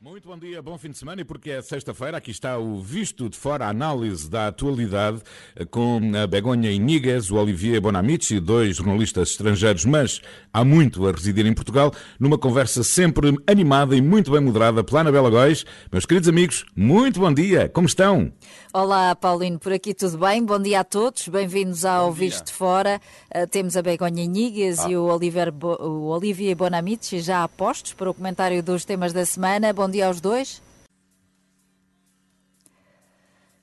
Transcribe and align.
Muito 0.00 0.28
bom 0.28 0.38
dia, 0.38 0.62
bom 0.62 0.78
fim 0.78 0.90
de 0.90 0.96
semana 0.96 1.22
e 1.22 1.24
porque 1.24 1.50
é 1.50 1.60
sexta-feira, 1.60 2.18
aqui 2.18 2.30
está 2.30 2.56
o 2.56 2.80
Visto 2.80 3.28
de 3.28 3.36
Fora, 3.36 3.66
a 3.66 3.70
análise 3.70 4.30
da 4.30 4.46
atualidade 4.46 5.20
eh, 5.56 5.64
com 5.64 6.00
a 6.14 6.24
Begonha 6.24 6.70
Iniguez, 6.70 7.32
o 7.32 7.34
Olivier 7.34 7.80
Bonamici, 7.80 8.38
dois 8.38 8.76
jornalistas 8.76 9.30
estrangeiros, 9.30 9.84
mas 9.84 10.20
há 10.52 10.64
muito 10.64 11.04
a 11.04 11.10
residir 11.10 11.44
em 11.46 11.52
Portugal, 11.52 11.92
numa 12.16 12.38
conversa 12.38 12.84
sempre 12.84 13.36
animada 13.44 13.96
e 13.96 14.00
muito 14.00 14.30
bem 14.30 14.40
moderada 14.40 14.84
pela 14.84 15.00
Anabela 15.00 15.30
Góis. 15.30 15.66
Meus 15.90 16.06
queridos 16.06 16.28
amigos, 16.28 16.64
muito 16.76 17.18
bom 17.18 17.34
dia, 17.34 17.68
como 17.68 17.88
estão? 17.88 18.32
Olá, 18.72 19.16
Paulino, 19.16 19.58
por 19.58 19.72
aqui 19.72 19.92
tudo 19.94 20.18
bem? 20.18 20.44
Bom 20.44 20.60
dia 20.60 20.78
a 20.80 20.84
todos, 20.84 21.26
bem-vindos 21.26 21.84
ao 21.84 22.12
Visto 22.12 22.46
de 22.46 22.52
Fora. 22.52 23.00
Uh, 23.34 23.48
temos 23.48 23.76
a 23.76 23.82
Begonha 23.82 24.22
Iniguez 24.22 24.78
ah. 24.78 24.90
e 24.90 24.96
o, 24.96 25.06
Oliver 25.06 25.50
Bo 25.50 25.74
o 25.82 26.08
Olivier 26.10 26.54
Bonamici 26.54 27.18
já 27.18 27.42
a 27.42 27.48
postos 27.48 27.94
para 27.94 28.08
o 28.08 28.14
comentário 28.14 28.62
dos 28.62 28.84
temas 28.84 29.12
da 29.12 29.26
semana. 29.26 29.72
Bom 29.72 29.87
dia 29.90 30.06
aos 30.06 30.20
dois. 30.20 30.62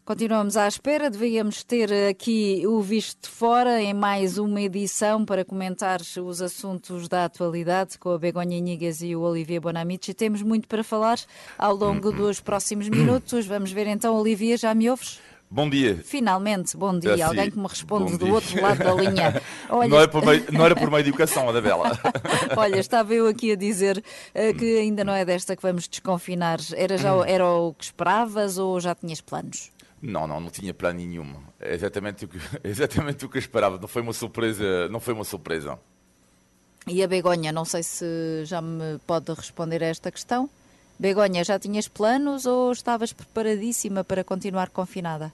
Continuamos 0.05 0.55
à 0.55 0.67
espera, 0.67 1.09
devíamos 1.09 1.63
ter 1.63 1.91
aqui 2.07 2.61
o 2.67 2.79
Visto 2.79 3.23
de 3.23 3.27
Fora 3.27 3.81
em 3.81 3.91
mais 3.91 4.37
uma 4.37 4.61
edição 4.61 5.25
para 5.25 5.43
comentar 5.43 5.99
os 5.99 6.43
assuntos 6.43 7.07
da 7.07 7.25
atualidade 7.25 7.97
com 7.97 8.11
a 8.11 8.19
Begonha 8.19 8.55
Inigas 8.55 9.01
e 9.01 9.15
o 9.15 9.21
Olivier 9.21 9.59
Bonamici. 9.59 10.13
Temos 10.13 10.43
muito 10.43 10.67
para 10.67 10.83
falar 10.83 11.19
ao 11.57 11.73
longo 11.73 12.11
dos 12.11 12.39
próximos 12.39 12.87
minutos. 12.87 13.47
Vamos 13.47 13.71
ver 13.71 13.87
então, 13.87 14.15
Olivier, 14.15 14.59
já 14.59 14.75
me 14.75 14.91
ouves? 14.91 15.19
Bom 15.49 15.69
dia. 15.69 16.01
Finalmente, 16.03 16.75
bom 16.75 16.97
dia. 16.97 17.13
Assim, 17.13 17.21
Alguém 17.21 17.51
que 17.51 17.57
me 17.57 17.67
responde 17.67 18.17
do 18.17 18.33
outro 18.33 18.61
lado 18.61 18.79
da 18.79 18.93
linha. 18.93 19.41
Olha, 19.69 19.89
não, 19.89 19.99
é 20.01 20.07
por 20.07 20.25
meio, 20.25 20.45
não 20.51 20.65
era 20.65 20.75
por 20.75 20.89
meio 20.89 21.03
de 21.03 21.09
educação, 21.09 21.47
Anabela. 21.49 21.91
Olha, 22.57 22.79
estava 22.79 23.13
eu 23.13 23.27
aqui 23.27 23.51
a 23.51 23.55
dizer 23.55 23.97
uh, 23.99 24.57
que 24.57 24.79
ainda 24.79 25.03
não 25.03 25.13
é 25.13 25.23
desta 25.23 25.55
que 25.55 25.61
vamos 25.61 25.87
desconfinar. 25.87 26.59
Era, 26.75 26.97
já, 26.97 27.11
era 27.27 27.47
o 27.47 27.73
que 27.73 27.85
esperavas 27.85 28.57
ou 28.57 28.79
já 28.79 28.95
tinhas 28.95 29.21
planos? 29.21 29.71
Não, 30.01 30.27
não, 30.27 30.39
não 30.39 30.49
tinha 30.49 30.73
plano 30.73 30.99
nenhum. 30.99 31.35
É 31.59 31.73
exatamente 31.73 32.25
o 32.25 32.27
que, 32.27 32.39
exatamente 32.63 33.25
o 33.25 33.29
que 33.29 33.37
eu 33.37 33.39
esperava. 33.39 33.77
Não 33.79 33.87
foi 33.87 34.01
uma 34.01 34.13
surpresa, 34.13 34.89
não 34.89 34.99
foi 34.99 35.13
uma 35.13 35.23
surpresa. 35.23 35.79
E 36.87 37.03
a 37.03 37.07
Begonha, 37.07 37.51
não 37.51 37.65
sei 37.65 37.81
se 37.81 38.05
já 38.45 38.61
me 38.61 38.99
pode 39.07 39.31
responder 39.33 39.83
a 39.83 39.87
esta 39.87 40.11
questão. 40.11 40.49
Begonha, 40.97 41.43
já 41.43 41.59
tinhas 41.59 41.87
planos 41.87 42.45
ou 42.45 42.71
estavas 42.71 43.11
preparadíssima 43.11 44.03
para 44.03 44.23
continuar 44.23 44.69
confinada? 44.69 45.31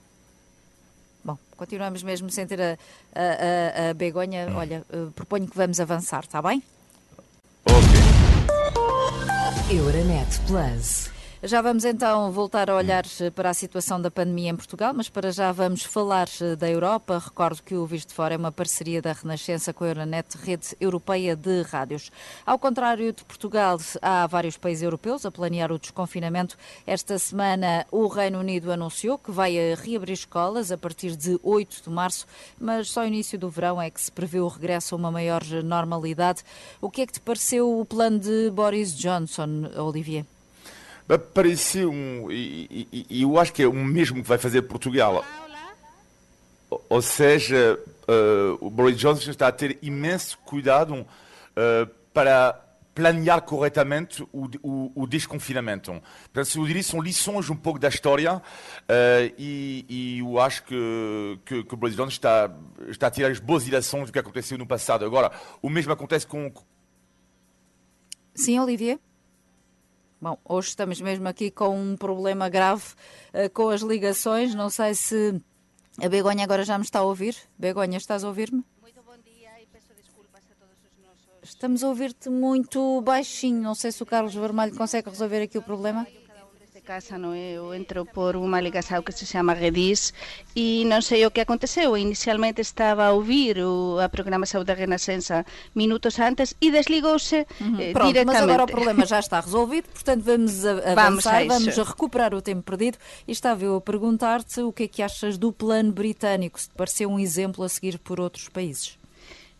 Bom, 1.24 1.38
continuamos 1.56 2.02
mesmo 2.02 2.28
sem 2.30 2.46
ter 2.46 2.60
a, 2.60 2.78
a, 3.14 3.86
a, 3.86 3.90
a 3.90 3.94
Begonha. 3.94 4.48
Olha, 4.56 4.84
uh, 4.92 5.10
proponho 5.12 5.46
que 5.46 5.56
vamos 5.56 5.78
avançar, 5.78 6.24
está 6.24 6.42
bem? 6.42 6.62
Ok. 7.66 8.02
Euronet 9.70 10.40
Plus. 10.46 11.10
Já 11.44 11.60
vamos 11.60 11.84
então 11.84 12.30
voltar 12.30 12.70
a 12.70 12.76
olhar 12.76 13.04
eh, 13.20 13.28
para 13.28 13.50
a 13.50 13.54
situação 13.54 14.00
da 14.00 14.12
pandemia 14.12 14.50
em 14.50 14.54
Portugal, 14.54 14.94
mas 14.94 15.08
para 15.08 15.32
já 15.32 15.50
vamos 15.50 15.82
falar 15.82 16.28
eh, 16.40 16.54
da 16.54 16.70
Europa. 16.70 17.18
Recordo 17.18 17.64
que 17.64 17.74
o 17.74 17.84
Visto 17.84 18.10
de 18.10 18.14
Fora 18.14 18.34
é 18.34 18.36
uma 18.36 18.52
parceria 18.52 19.02
da 19.02 19.12
Renascença 19.12 19.72
com 19.72 19.82
a 19.82 19.88
Euronet, 19.88 20.36
rede 20.36 20.76
europeia 20.80 21.34
de 21.34 21.62
rádios. 21.62 22.12
Ao 22.46 22.56
contrário 22.60 23.12
de 23.12 23.24
Portugal, 23.24 23.76
há 24.00 24.24
vários 24.28 24.56
países 24.56 24.84
europeus 24.84 25.26
a 25.26 25.32
planear 25.32 25.72
o 25.72 25.80
desconfinamento. 25.80 26.56
Esta 26.86 27.18
semana, 27.18 27.84
o 27.90 28.06
Reino 28.06 28.38
Unido 28.38 28.70
anunciou 28.70 29.18
que 29.18 29.32
vai 29.32 29.74
reabrir 29.74 30.14
escolas 30.14 30.70
a 30.70 30.78
partir 30.78 31.16
de 31.16 31.40
8 31.42 31.82
de 31.82 31.90
março, 31.90 32.24
mas 32.56 32.88
só 32.88 33.04
início 33.04 33.36
do 33.36 33.50
verão 33.50 33.82
é 33.82 33.90
que 33.90 34.00
se 34.00 34.12
prevê 34.12 34.38
o 34.38 34.46
regresso 34.46 34.94
a 34.94 34.98
uma 34.98 35.10
maior 35.10 35.42
normalidade. 35.64 36.44
O 36.80 36.88
que 36.88 37.02
é 37.02 37.06
que 37.06 37.14
te 37.14 37.20
pareceu 37.20 37.80
o 37.80 37.84
plano 37.84 38.20
de 38.20 38.48
Boris 38.52 38.94
Johnson, 38.96 39.68
Olivier? 39.76 40.24
Pareceu 41.18 41.90
um. 41.90 42.30
E, 42.30 42.86
e, 42.92 43.06
e, 43.10 43.22
eu 43.22 43.38
acho 43.38 43.52
que 43.52 43.62
é 43.62 43.68
o 43.68 43.72
mesmo 43.72 44.22
que 44.22 44.28
vai 44.28 44.38
fazer 44.38 44.62
Portugal. 44.62 45.24
Ou 46.88 47.02
seja, 47.02 47.78
uh, 48.08 48.66
o 48.66 48.70
Boris 48.70 48.96
Johnson 48.96 49.30
está 49.30 49.48
a 49.48 49.52
ter 49.52 49.78
imenso 49.82 50.38
cuidado 50.38 50.94
uh, 50.94 51.06
para 52.14 52.58
planear 52.94 53.40
corretamente 53.42 54.22
o, 54.32 54.48
o, 54.62 54.92
o, 54.94 55.06
desconfinamento. 55.06 55.92
Portanto, 56.32 56.58
eu 56.58 56.66
diria 56.66 56.82
são 56.82 57.00
lições 57.00 57.48
um 57.48 57.56
pouco 57.56 57.78
da 57.78 57.88
história 57.88 58.36
uh, 58.36 58.40
e, 59.38 59.84
e, 59.88 60.18
eu 60.18 60.38
acho 60.38 60.62
que, 60.64 61.38
que, 61.44 61.64
que, 61.64 61.74
o 61.74 61.76
Boris 61.76 61.96
Johnson 61.96 62.10
está, 62.10 62.50
está 62.88 63.06
a 63.06 63.10
tirar 63.10 63.30
as 63.30 63.38
boas 63.38 63.64
lições 63.64 64.06
do 64.06 64.12
que 64.12 64.18
aconteceu 64.18 64.58
no 64.58 64.66
passado. 64.66 65.04
Agora, 65.04 65.32
o 65.62 65.70
mesmo 65.70 65.92
acontece 65.92 66.26
com... 66.26 66.52
Sim, 68.34 68.58
Olivier? 68.60 68.98
Bom, 70.22 70.38
hoje 70.44 70.68
estamos 70.68 71.00
mesmo 71.00 71.26
aqui 71.26 71.50
com 71.50 71.76
um 71.76 71.96
problema 71.96 72.48
grave 72.48 72.84
uh, 73.34 73.50
com 73.52 73.70
as 73.70 73.80
ligações. 73.80 74.54
Não 74.54 74.70
sei 74.70 74.94
se 74.94 75.42
a 76.00 76.08
Begonha 76.08 76.44
agora 76.44 76.62
já 76.62 76.78
me 76.78 76.84
está 76.84 77.00
a 77.00 77.02
ouvir. 77.02 77.36
Begonha, 77.58 77.96
estás 77.96 78.22
a 78.22 78.28
ouvir-me? 78.28 78.64
Muito 78.80 79.02
bom 79.02 79.16
dia 79.24 79.50
e 79.60 79.66
peço 79.66 79.92
desculpas 79.96 80.44
a 80.48 80.54
todos 80.54 80.76
os 80.76 81.04
nossos. 81.04 81.26
Estamos 81.42 81.82
a 81.82 81.88
ouvir-te 81.88 82.30
muito 82.30 83.00
baixinho. 83.00 83.60
Não 83.60 83.74
sei 83.74 83.90
se 83.90 84.00
o 84.00 84.06
Carlos 84.06 84.32
Vermelho 84.32 84.76
consegue 84.76 85.10
resolver 85.10 85.42
aqui 85.42 85.58
o 85.58 85.62
problema 85.62 86.06
casa, 86.82 87.14
non 87.16 87.30
é? 87.32 87.54
Eu 87.54 87.70
entro 87.70 88.02
por 88.02 88.34
unha 88.34 88.58
ligação 88.58 89.06
que 89.06 89.14
se 89.14 89.22
chama 89.22 89.54
Redis 89.54 90.10
e 90.50 90.82
non 90.90 90.98
sei 90.98 91.22
o 91.22 91.30
que 91.30 91.38
aconteceu. 91.38 91.94
Inicialmente 91.94 92.58
estaba 92.58 93.06
a 93.06 93.14
ouvir 93.14 93.62
o, 93.62 94.02
a 94.02 94.10
programação 94.10 94.66
da 94.66 94.74
Renascença 94.74 95.46
minutos 95.78 96.18
antes 96.18 96.58
e 96.58 96.74
desligouse 96.74 97.46
uhum. 97.62 97.78
eh, 97.78 97.94
Pronto. 97.94 98.18
Mas 98.26 98.42
agora 98.42 98.66
o 98.66 98.70
problema 98.70 99.06
já 99.12 99.22
está 99.22 99.38
resolvido, 99.38 99.88
portanto 99.94 100.26
vamos 100.26 100.66
avançar, 100.66 101.46
vamos, 101.46 101.70
vamos 101.70 101.88
recuperar 101.88 102.34
o 102.34 102.42
tempo 102.42 102.66
perdido. 102.66 102.98
E 103.26 103.32
estava 103.32 103.62
eu 103.62 103.78
a 103.78 103.80
perguntar-te 103.80 104.60
o 104.60 104.72
que 104.74 104.84
é 104.84 104.88
que 104.88 105.02
achas 105.02 105.38
do 105.38 105.54
plano 105.54 105.92
britânico, 105.92 106.58
se 106.58 106.68
te 106.68 106.74
pareceu 106.74 107.08
um 107.08 107.18
exemplo 107.18 107.62
a 107.62 107.68
seguir 107.68 107.98
por 107.98 108.18
outros 108.18 108.48
países. 108.50 109.01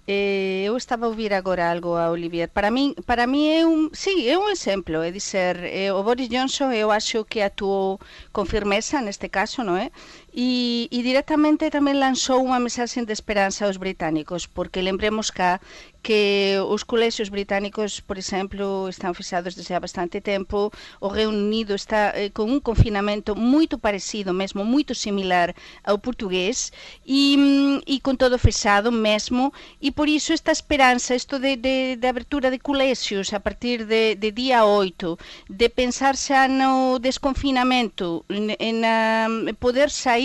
Eh, 0.06 0.64
eu 0.66 0.76
estaba 0.76 1.06
a 1.06 1.08
ouvir 1.08 1.32
agora 1.32 1.70
algo 1.70 1.96
a 1.96 2.10
Olivier. 2.10 2.50
Para 2.50 2.70
mí, 2.72 2.94
para 3.06 3.24
mí 3.28 3.42
é 3.50 3.64
un, 3.64 3.90
sí, 3.94 4.26
é 4.28 4.36
un 4.36 4.50
exemplo, 4.50 4.96
é 5.06 5.10
dizer, 5.14 5.54
eh, 5.62 5.92
o 5.94 6.02
Boris 6.02 6.28
Johnson 6.28 6.72
eu 6.74 6.90
acho 6.90 7.24
que 7.24 7.40
actuou 7.40 8.00
con 8.34 8.44
firmeza 8.46 8.98
neste 9.00 9.28
caso, 9.30 9.62
non 9.62 9.78
é? 9.78 9.94
E, 10.32 10.88
e 10.88 10.98
directamente 11.04 11.68
tamén 11.68 12.00
lanzou 12.00 12.40
unha 12.40 12.56
mensaxe 12.56 13.04
de 13.04 13.12
esperanza 13.12 13.68
aos 13.68 13.76
británicos, 13.76 14.48
porque 14.48 14.80
lembremos 14.80 15.28
cá 15.28 15.60
que 16.02 16.58
os 16.58 16.82
colexios 16.82 17.30
británicos, 17.30 18.00
por 18.00 18.18
exemplo, 18.18 18.88
están 18.88 19.14
fixados 19.14 19.54
desde 19.54 19.76
há 19.76 19.80
bastante 19.80 20.24
tempo, 20.24 20.72
o 20.98 21.08
Reino 21.08 21.30
Unido 21.30 21.76
está 21.76 22.10
eh, 22.16 22.32
con 22.32 22.50
un 22.50 22.60
confinamento 22.64 23.36
moito 23.36 23.78
parecido, 23.78 24.32
mesmo 24.32 24.64
moito 24.64 24.96
similar 24.96 25.54
ao 25.84 26.00
portugués, 26.02 26.72
e, 27.06 27.38
e 27.86 28.00
con 28.00 28.16
todo 28.16 28.40
fechado 28.40 28.90
mesmo, 28.90 29.52
e 29.84 29.92
por 29.92 30.08
iso 30.08 30.32
esta 30.34 30.50
esperanza, 30.50 31.14
isto 31.14 31.38
de, 31.38 31.56
de, 31.56 31.76
de 32.00 32.06
abertura 32.08 32.50
de 32.50 32.58
colexios 32.58 33.30
a 33.36 33.38
partir 33.38 33.86
de, 33.86 34.16
de 34.16 34.30
día 34.32 34.66
8, 34.66 35.18
de 35.48 35.68
pensar 35.70 36.16
xa 36.16 36.48
no 36.48 36.98
desconfinamento, 36.98 38.26
en, 38.32 38.56
en 38.58 39.54
poder 39.62 39.90
sair, 39.92 40.21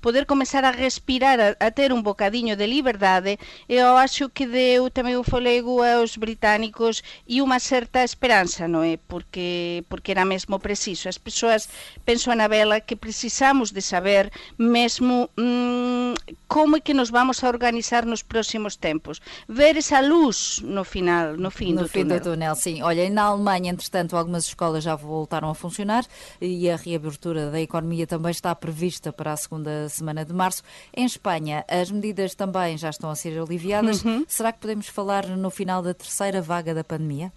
poder 0.00 0.24
comezar 0.26 0.64
a 0.64 0.72
respirar, 0.72 1.40
a, 1.40 1.48
a 1.60 1.70
ter 1.70 1.92
un 1.92 2.02
bocadiño 2.02 2.56
de 2.56 2.66
liberdade, 2.66 3.38
eu 3.68 3.96
acho 3.96 4.28
que 4.28 4.46
deu 4.46 4.88
tamén 4.90 5.20
o 5.20 5.26
folego 5.26 5.82
aos 5.84 6.16
británicos 6.16 7.04
e 7.28 7.44
unha 7.44 7.60
certa 7.60 8.02
esperanza, 8.02 8.64
non 8.64 8.82
é? 8.82 8.96
Porque, 8.96 9.84
porque 9.90 10.12
era 10.14 10.24
mesmo 10.24 10.56
preciso. 10.58 11.08
As 11.08 11.18
persoas, 11.20 11.68
penso, 12.08 12.30
Anabela, 12.30 12.80
que 12.80 12.96
precisamos 12.96 13.70
de 13.70 13.82
saber 13.82 14.32
mesmo 14.56 15.28
mmm, 15.36 16.14
como 16.48 16.76
é 16.76 16.80
que 16.80 16.94
nos 16.94 17.10
vamos 17.10 17.42
a 17.42 17.48
organizar 17.48 18.06
nos 18.06 18.22
próximos 18.22 18.76
tempos. 18.76 19.20
Ver 19.48 19.76
esa 19.76 20.00
luz 20.00 20.62
no 20.62 20.84
final, 20.84 21.36
no 21.36 21.50
fim 21.50 21.74
no 21.74 21.84
do 21.84 21.88
fim 21.88 22.06
túnel. 22.06 22.20
do 22.20 22.20
túnel, 22.30 22.54
sim. 22.54 22.82
Olha, 22.82 23.08
na 23.10 23.24
Alemanha, 23.30 23.70
entretanto, 23.70 24.16
algumas 24.16 24.46
escolas 24.46 24.84
já 24.84 24.94
voltaram 24.94 25.50
a 25.50 25.54
funcionar 25.54 26.06
e 26.40 26.70
a 26.70 26.76
reabertura 26.76 27.50
da 27.50 27.60
economia 27.60 28.06
também 28.06 28.30
está 28.30 28.54
prevista 28.54 29.12
para 29.12 29.33
a 29.34 29.36
segunda 29.36 29.88
semana 29.88 30.24
de 30.24 30.32
março. 30.32 30.62
Em 30.96 31.04
Espanha, 31.04 31.64
as 31.68 31.90
medidas 31.90 32.34
também 32.34 32.78
já 32.78 32.90
estão 32.90 33.10
a 33.10 33.14
ser 33.14 33.38
aliviadas. 33.38 34.02
Uhum. 34.04 34.24
Será 34.26 34.52
que 34.52 34.60
podemos 34.60 34.86
falar 34.88 35.26
no 35.26 35.50
final 35.50 35.82
da 35.82 35.92
terceira 35.92 36.40
vaga 36.40 36.74
da 36.74 36.82
pandemia? 36.82 37.32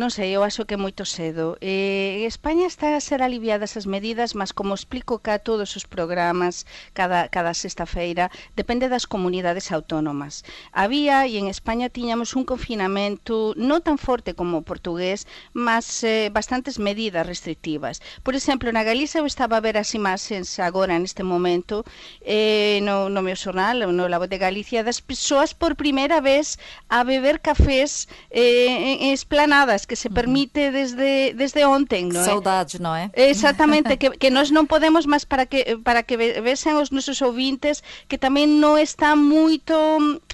Non 0.00 0.08
sei, 0.08 0.32
eu 0.32 0.40
acho 0.40 0.64
que 0.64 0.72
é 0.72 0.80
moito 0.80 1.04
cedo. 1.04 1.60
Eh, 1.60 2.24
España 2.24 2.64
está 2.64 2.96
a 2.96 3.04
ser 3.04 3.20
aliviada 3.20 3.68
esas 3.68 3.84
medidas, 3.84 4.32
mas 4.32 4.48
como 4.48 4.72
explico 4.72 5.20
cá 5.20 5.36
todos 5.36 5.76
os 5.76 5.84
programas 5.84 6.64
cada, 6.96 7.28
cada 7.28 7.52
sexta 7.52 7.84
feira, 7.84 8.32
depende 8.56 8.88
das 8.88 9.04
comunidades 9.04 9.68
autónomas. 9.68 10.40
Había, 10.72 11.28
e 11.28 11.36
en 11.36 11.52
España 11.52 11.92
tiñamos 11.92 12.32
un 12.32 12.48
confinamento 12.48 13.52
non 13.60 13.84
tan 13.84 14.00
forte 14.00 14.32
como 14.32 14.64
o 14.64 14.64
portugués, 14.64 15.28
mas 15.52 15.84
eh, 16.00 16.32
bastantes 16.32 16.80
medidas 16.80 17.28
restrictivas. 17.28 18.00
Por 18.24 18.32
exemplo, 18.32 18.72
na 18.72 18.88
Galiza 18.88 19.20
eu 19.20 19.28
estaba 19.28 19.60
a 19.60 19.64
ver 19.66 19.76
as 19.76 19.92
imaxens 19.92 20.56
agora 20.64 20.96
neste 20.96 21.20
momento 21.20 21.84
eh, 22.24 22.80
no, 22.88 23.12
no 23.12 23.20
meu 23.20 23.36
xornal, 23.36 23.84
no 23.92 24.08
Labo 24.08 24.24
de 24.32 24.40
Galicia, 24.40 24.80
das 24.80 25.04
persoas 25.04 25.52
por 25.52 25.76
primeira 25.76 26.24
vez 26.24 26.56
a 26.88 27.04
beber 27.04 27.44
cafés 27.44 28.08
eh, 28.32 28.96
en, 28.96 28.96
en 29.04 29.12
esplanadas 29.12 29.89
que 29.90 29.96
se 29.96 30.08
permite 30.08 30.70
desde, 30.70 31.34
desde 31.34 31.66
ontem, 31.66 32.06
non 32.06 32.22
é? 32.22 32.30
Saudades, 32.30 32.78
non 32.78 32.94
é? 32.94 33.10
Exactamente, 33.18 33.98
que, 33.98 34.14
que 34.14 34.30
nós 34.30 34.54
non 34.54 34.70
podemos 34.70 35.10
máis 35.10 35.26
para 35.26 35.50
que 35.50 35.82
para 35.82 36.06
que 36.06 36.14
vesen 36.14 36.78
os 36.78 36.94
nosos 36.94 37.18
ouvintes 37.26 37.82
que 38.06 38.14
tamén 38.14 38.62
non 38.62 38.78
está 38.78 39.18
moito 39.18 39.74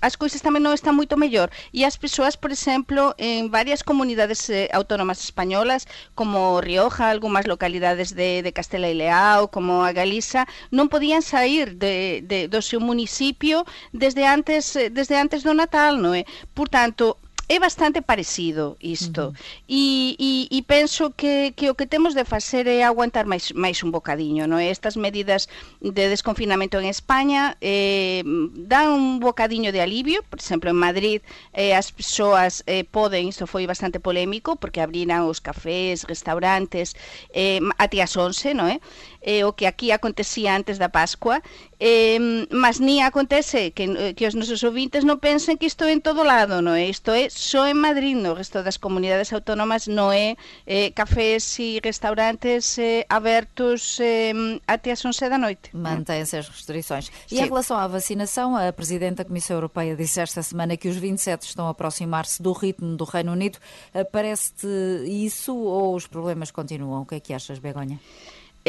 as 0.05 0.21
cousas 0.21 0.45
tamén 0.45 0.61
non 0.61 0.77
están 0.77 0.93
moito 0.93 1.17
mellor 1.17 1.49
e 1.73 1.89
as 1.89 1.97
persoas, 1.97 2.37
por 2.37 2.53
exemplo, 2.53 3.17
en 3.17 3.49
varias 3.49 3.81
comunidades 3.81 4.45
eh, 4.53 4.69
autónomas 4.77 5.25
españolas 5.25 5.89
como 6.13 6.61
Rioja, 6.61 7.09
algunhas 7.09 7.49
localidades 7.49 8.13
de, 8.13 8.45
de 8.45 8.53
Castela 8.53 8.93
e 8.93 8.99
Leao, 9.01 9.49
como 9.49 9.89
a 9.89 9.97
Galiza, 9.97 10.45
non 10.69 10.93
podían 10.93 11.25
sair 11.25 11.81
de, 11.81 12.21
de, 12.29 12.45
do 12.53 12.61
seu 12.61 12.77
municipio 12.85 13.65
desde 13.97 14.29
antes 14.29 14.77
eh, 14.77 14.93
desde 14.93 15.17
antes 15.17 15.41
do 15.41 15.57
Natal, 15.57 15.97
non 15.97 16.13
é? 16.13 16.29
Por 16.53 16.69
tanto, 16.69 17.17
é 17.49 17.59
bastante 17.59 18.03
parecido 18.03 18.77
isto 18.81 19.29
uh 19.29 19.33
-huh. 19.33 19.65
e, 19.69 20.17
e, 20.19 20.49
e 20.51 20.63
penso 20.63 21.11
que, 21.15 21.53
que 21.55 21.71
o 21.71 21.75
que 21.75 21.87
temos 21.87 22.15
de 22.15 22.25
facer 22.25 22.67
é 22.67 22.83
aguantar 22.83 23.27
máis, 23.27 23.55
máis 23.55 23.83
un 23.87 23.91
bocadiño 23.95 24.51
non? 24.51 24.59
estas 24.59 24.99
medidas 24.99 25.47
de 25.79 26.11
desconfinamento 26.11 26.79
en 26.83 26.87
España 26.91 27.55
eh, 27.63 28.27
dan 28.67 28.91
un 28.91 29.07
bocadiño 29.23 29.71
de 29.71 29.81
alivio 29.81 30.27
por 30.27 30.43
exemplo 30.43 30.71
en 30.71 30.79
Madrid 30.79 31.23
eh, 31.55 31.79
as 31.79 31.95
persoas 31.95 32.67
eh, 32.67 32.83
poden, 32.83 33.31
isto 33.31 33.47
foi 33.47 33.67
bastante 33.67 34.03
polémico 34.03 34.59
porque 34.59 34.83
abriran 34.83 35.31
os 35.31 35.39
cafés, 35.39 36.03
restaurantes 36.03 36.99
eh, 37.31 37.63
até 37.79 38.03
as 38.03 38.17
11 38.19 38.59
non 38.59 38.67
é? 38.67 38.83
Eh, 39.27 39.43
o 39.43 39.53
que 39.59 39.67
aquí 39.67 39.91
acontecía 39.91 40.55
antes 40.55 40.79
da 40.79 40.89
Pascua, 40.89 41.43
eh, 41.83 42.47
mas 42.55 42.79
ni 42.79 43.03
acontece 43.03 43.75
que, 43.75 44.15
que 44.15 44.25
os 44.25 44.39
nosos 44.39 44.63
ouvintes 44.63 45.03
non 45.03 45.19
pensen 45.19 45.59
que 45.59 45.67
isto 45.67 45.83
é 45.83 45.91
en 45.91 46.01
todo 46.01 46.23
lado, 46.23 46.63
non 46.63 46.79
é? 46.79 46.87
Isto 46.87 47.11
é 47.11 47.27
só 47.27 47.67
en 47.67 47.77
Madrid, 47.83 48.15
no 48.15 48.39
resto 48.39 48.63
das 48.63 48.79
comunidades 48.79 49.35
autónomas 49.35 49.91
non 49.91 50.15
é 50.15 50.39
eh, 50.65 50.95
cafés 50.95 51.59
e 51.59 51.83
restaurantes 51.83 52.79
eh, 52.79 53.03
abertos 53.11 53.99
eh, 53.99 54.33
até 54.71 54.95
as 54.95 55.03
11 55.03 55.29
da 55.29 55.37
noite. 55.37 55.75
Mantém-se 55.75 56.39
as 56.39 56.49
restrições. 56.49 57.11
E 57.27 57.37
Sim. 57.37 57.43
em 57.43 57.47
relação 57.51 57.77
à 57.77 57.87
vacinação, 57.87 58.57
a 58.57 58.73
Presidente 58.73 59.17
da 59.17 59.25
Comissão 59.25 59.57
Europeia 59.57 59.97
disse 59.97 60.21
esta 60.21 60.43
semana 60.43 60.77
que 60.77 60.89
os 60.89 60.97
27 60.97 61.43
estão 61.43 61.67
a 61.67 61.71
aproximar-se 61.71 62.43
do 62.43 62.53
ritmo 62.53 62.97
do 62.97 63.05
Reino 63.05 63.33
Unido. 63.33 63.59
Eh, 63.93 64.05
parece-te 64.05 64.67
isso 65.07 65.55
ou 65.57 65.95
os 65.95 66.07
problemas 66.07 66.51
continuam? 66.51 67.03
O 67.03 67.07
que 67.07 67.17
é 67.17 67.21
que 67.21 67.35
achas, 67.35 67.59
Begonha? 67.59 67.99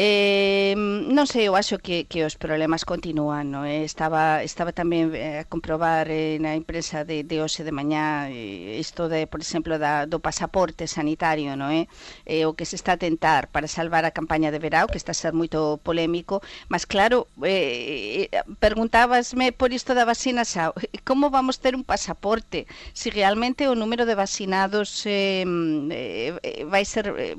Eh, 0.00 0.78
non 0.78 1.26
sei, 1.26 1.50
eu 1.50 1.58
acho 1.58 1.82
que, 1.82 2.06
que 2.06 2.22
os 2.22 2.38
problemas 2.38 2.86
continúan, 2.86 3.50
no? 3.50 3.66
Eh, 3.66 3.82
estaba, 3.82 4.46
estaba 4.46 4.70
tamén 4.70 5.10
eh, 5.10 5.42
a 5.42 5.44
comprobar 5.50 6.06
eh, 6.06 6.38
na 6.38 6.54
empresa 6.54 7.02
de, 7.02 7.26
de 7.26 7.42
hoxe 7.42 7.66
de 7.66 7.74
mañá 7.74 8.30
eh, 8.30 8.78
isto 8.78 9.10
de, 9.10 9.26
por 9.26 9.42
exemplo, 9.42 9.74
da, 9.74 10.06
do 10.06 10.22
pasaporte 10.22 10.86
sanitario, 10.86 11.58
no? 11.58 11.74
Eh? 11.74 11.90
eh, 12.30 12.46
o 12.46 12.54
que 12.54 12.62
se 12.62 12.78
está 12.78 12.94
a 12.94 13.02
tentar 13.02 13.50
para 13.50 13.66
salvar 13.66 14.06
a 14.06 14.14
campaña 14.14 14.54
de 14.54 14.62
verao, 14.62 14.86
que 14.86 15.02
está 15.02 15.10
a 15.10 15.18
ser 15.18 15.34
moito 15.34 15.82
polémico, 15.82 16.46
mas 16.70 16.86
claro, 16.86 17.26
eh, 17.42 18.30
preguntabasme 18.62 19.50
por 19.50 19.74
isto 19.74 19.98
da 19.98 20.06
vacina 20.06 20.46
xa, 20.46 20.70
como 21.08 21.26
vamos 21.34 21.58
ter 21.58 21.74
un 21.74 21.82
pasaporte 21.82 22.70
se 22.94 23.10
realmente 23.10 23.66
o 23.66 23.74
número 23.74 24.06
de 24.06 24.14
vacinados 24.14 25.02
eh, 25.10 25.42
eh, 25.90 26.62
vai 26.70 26.86
ser 26.86 27.10
eh, 27.18 27.34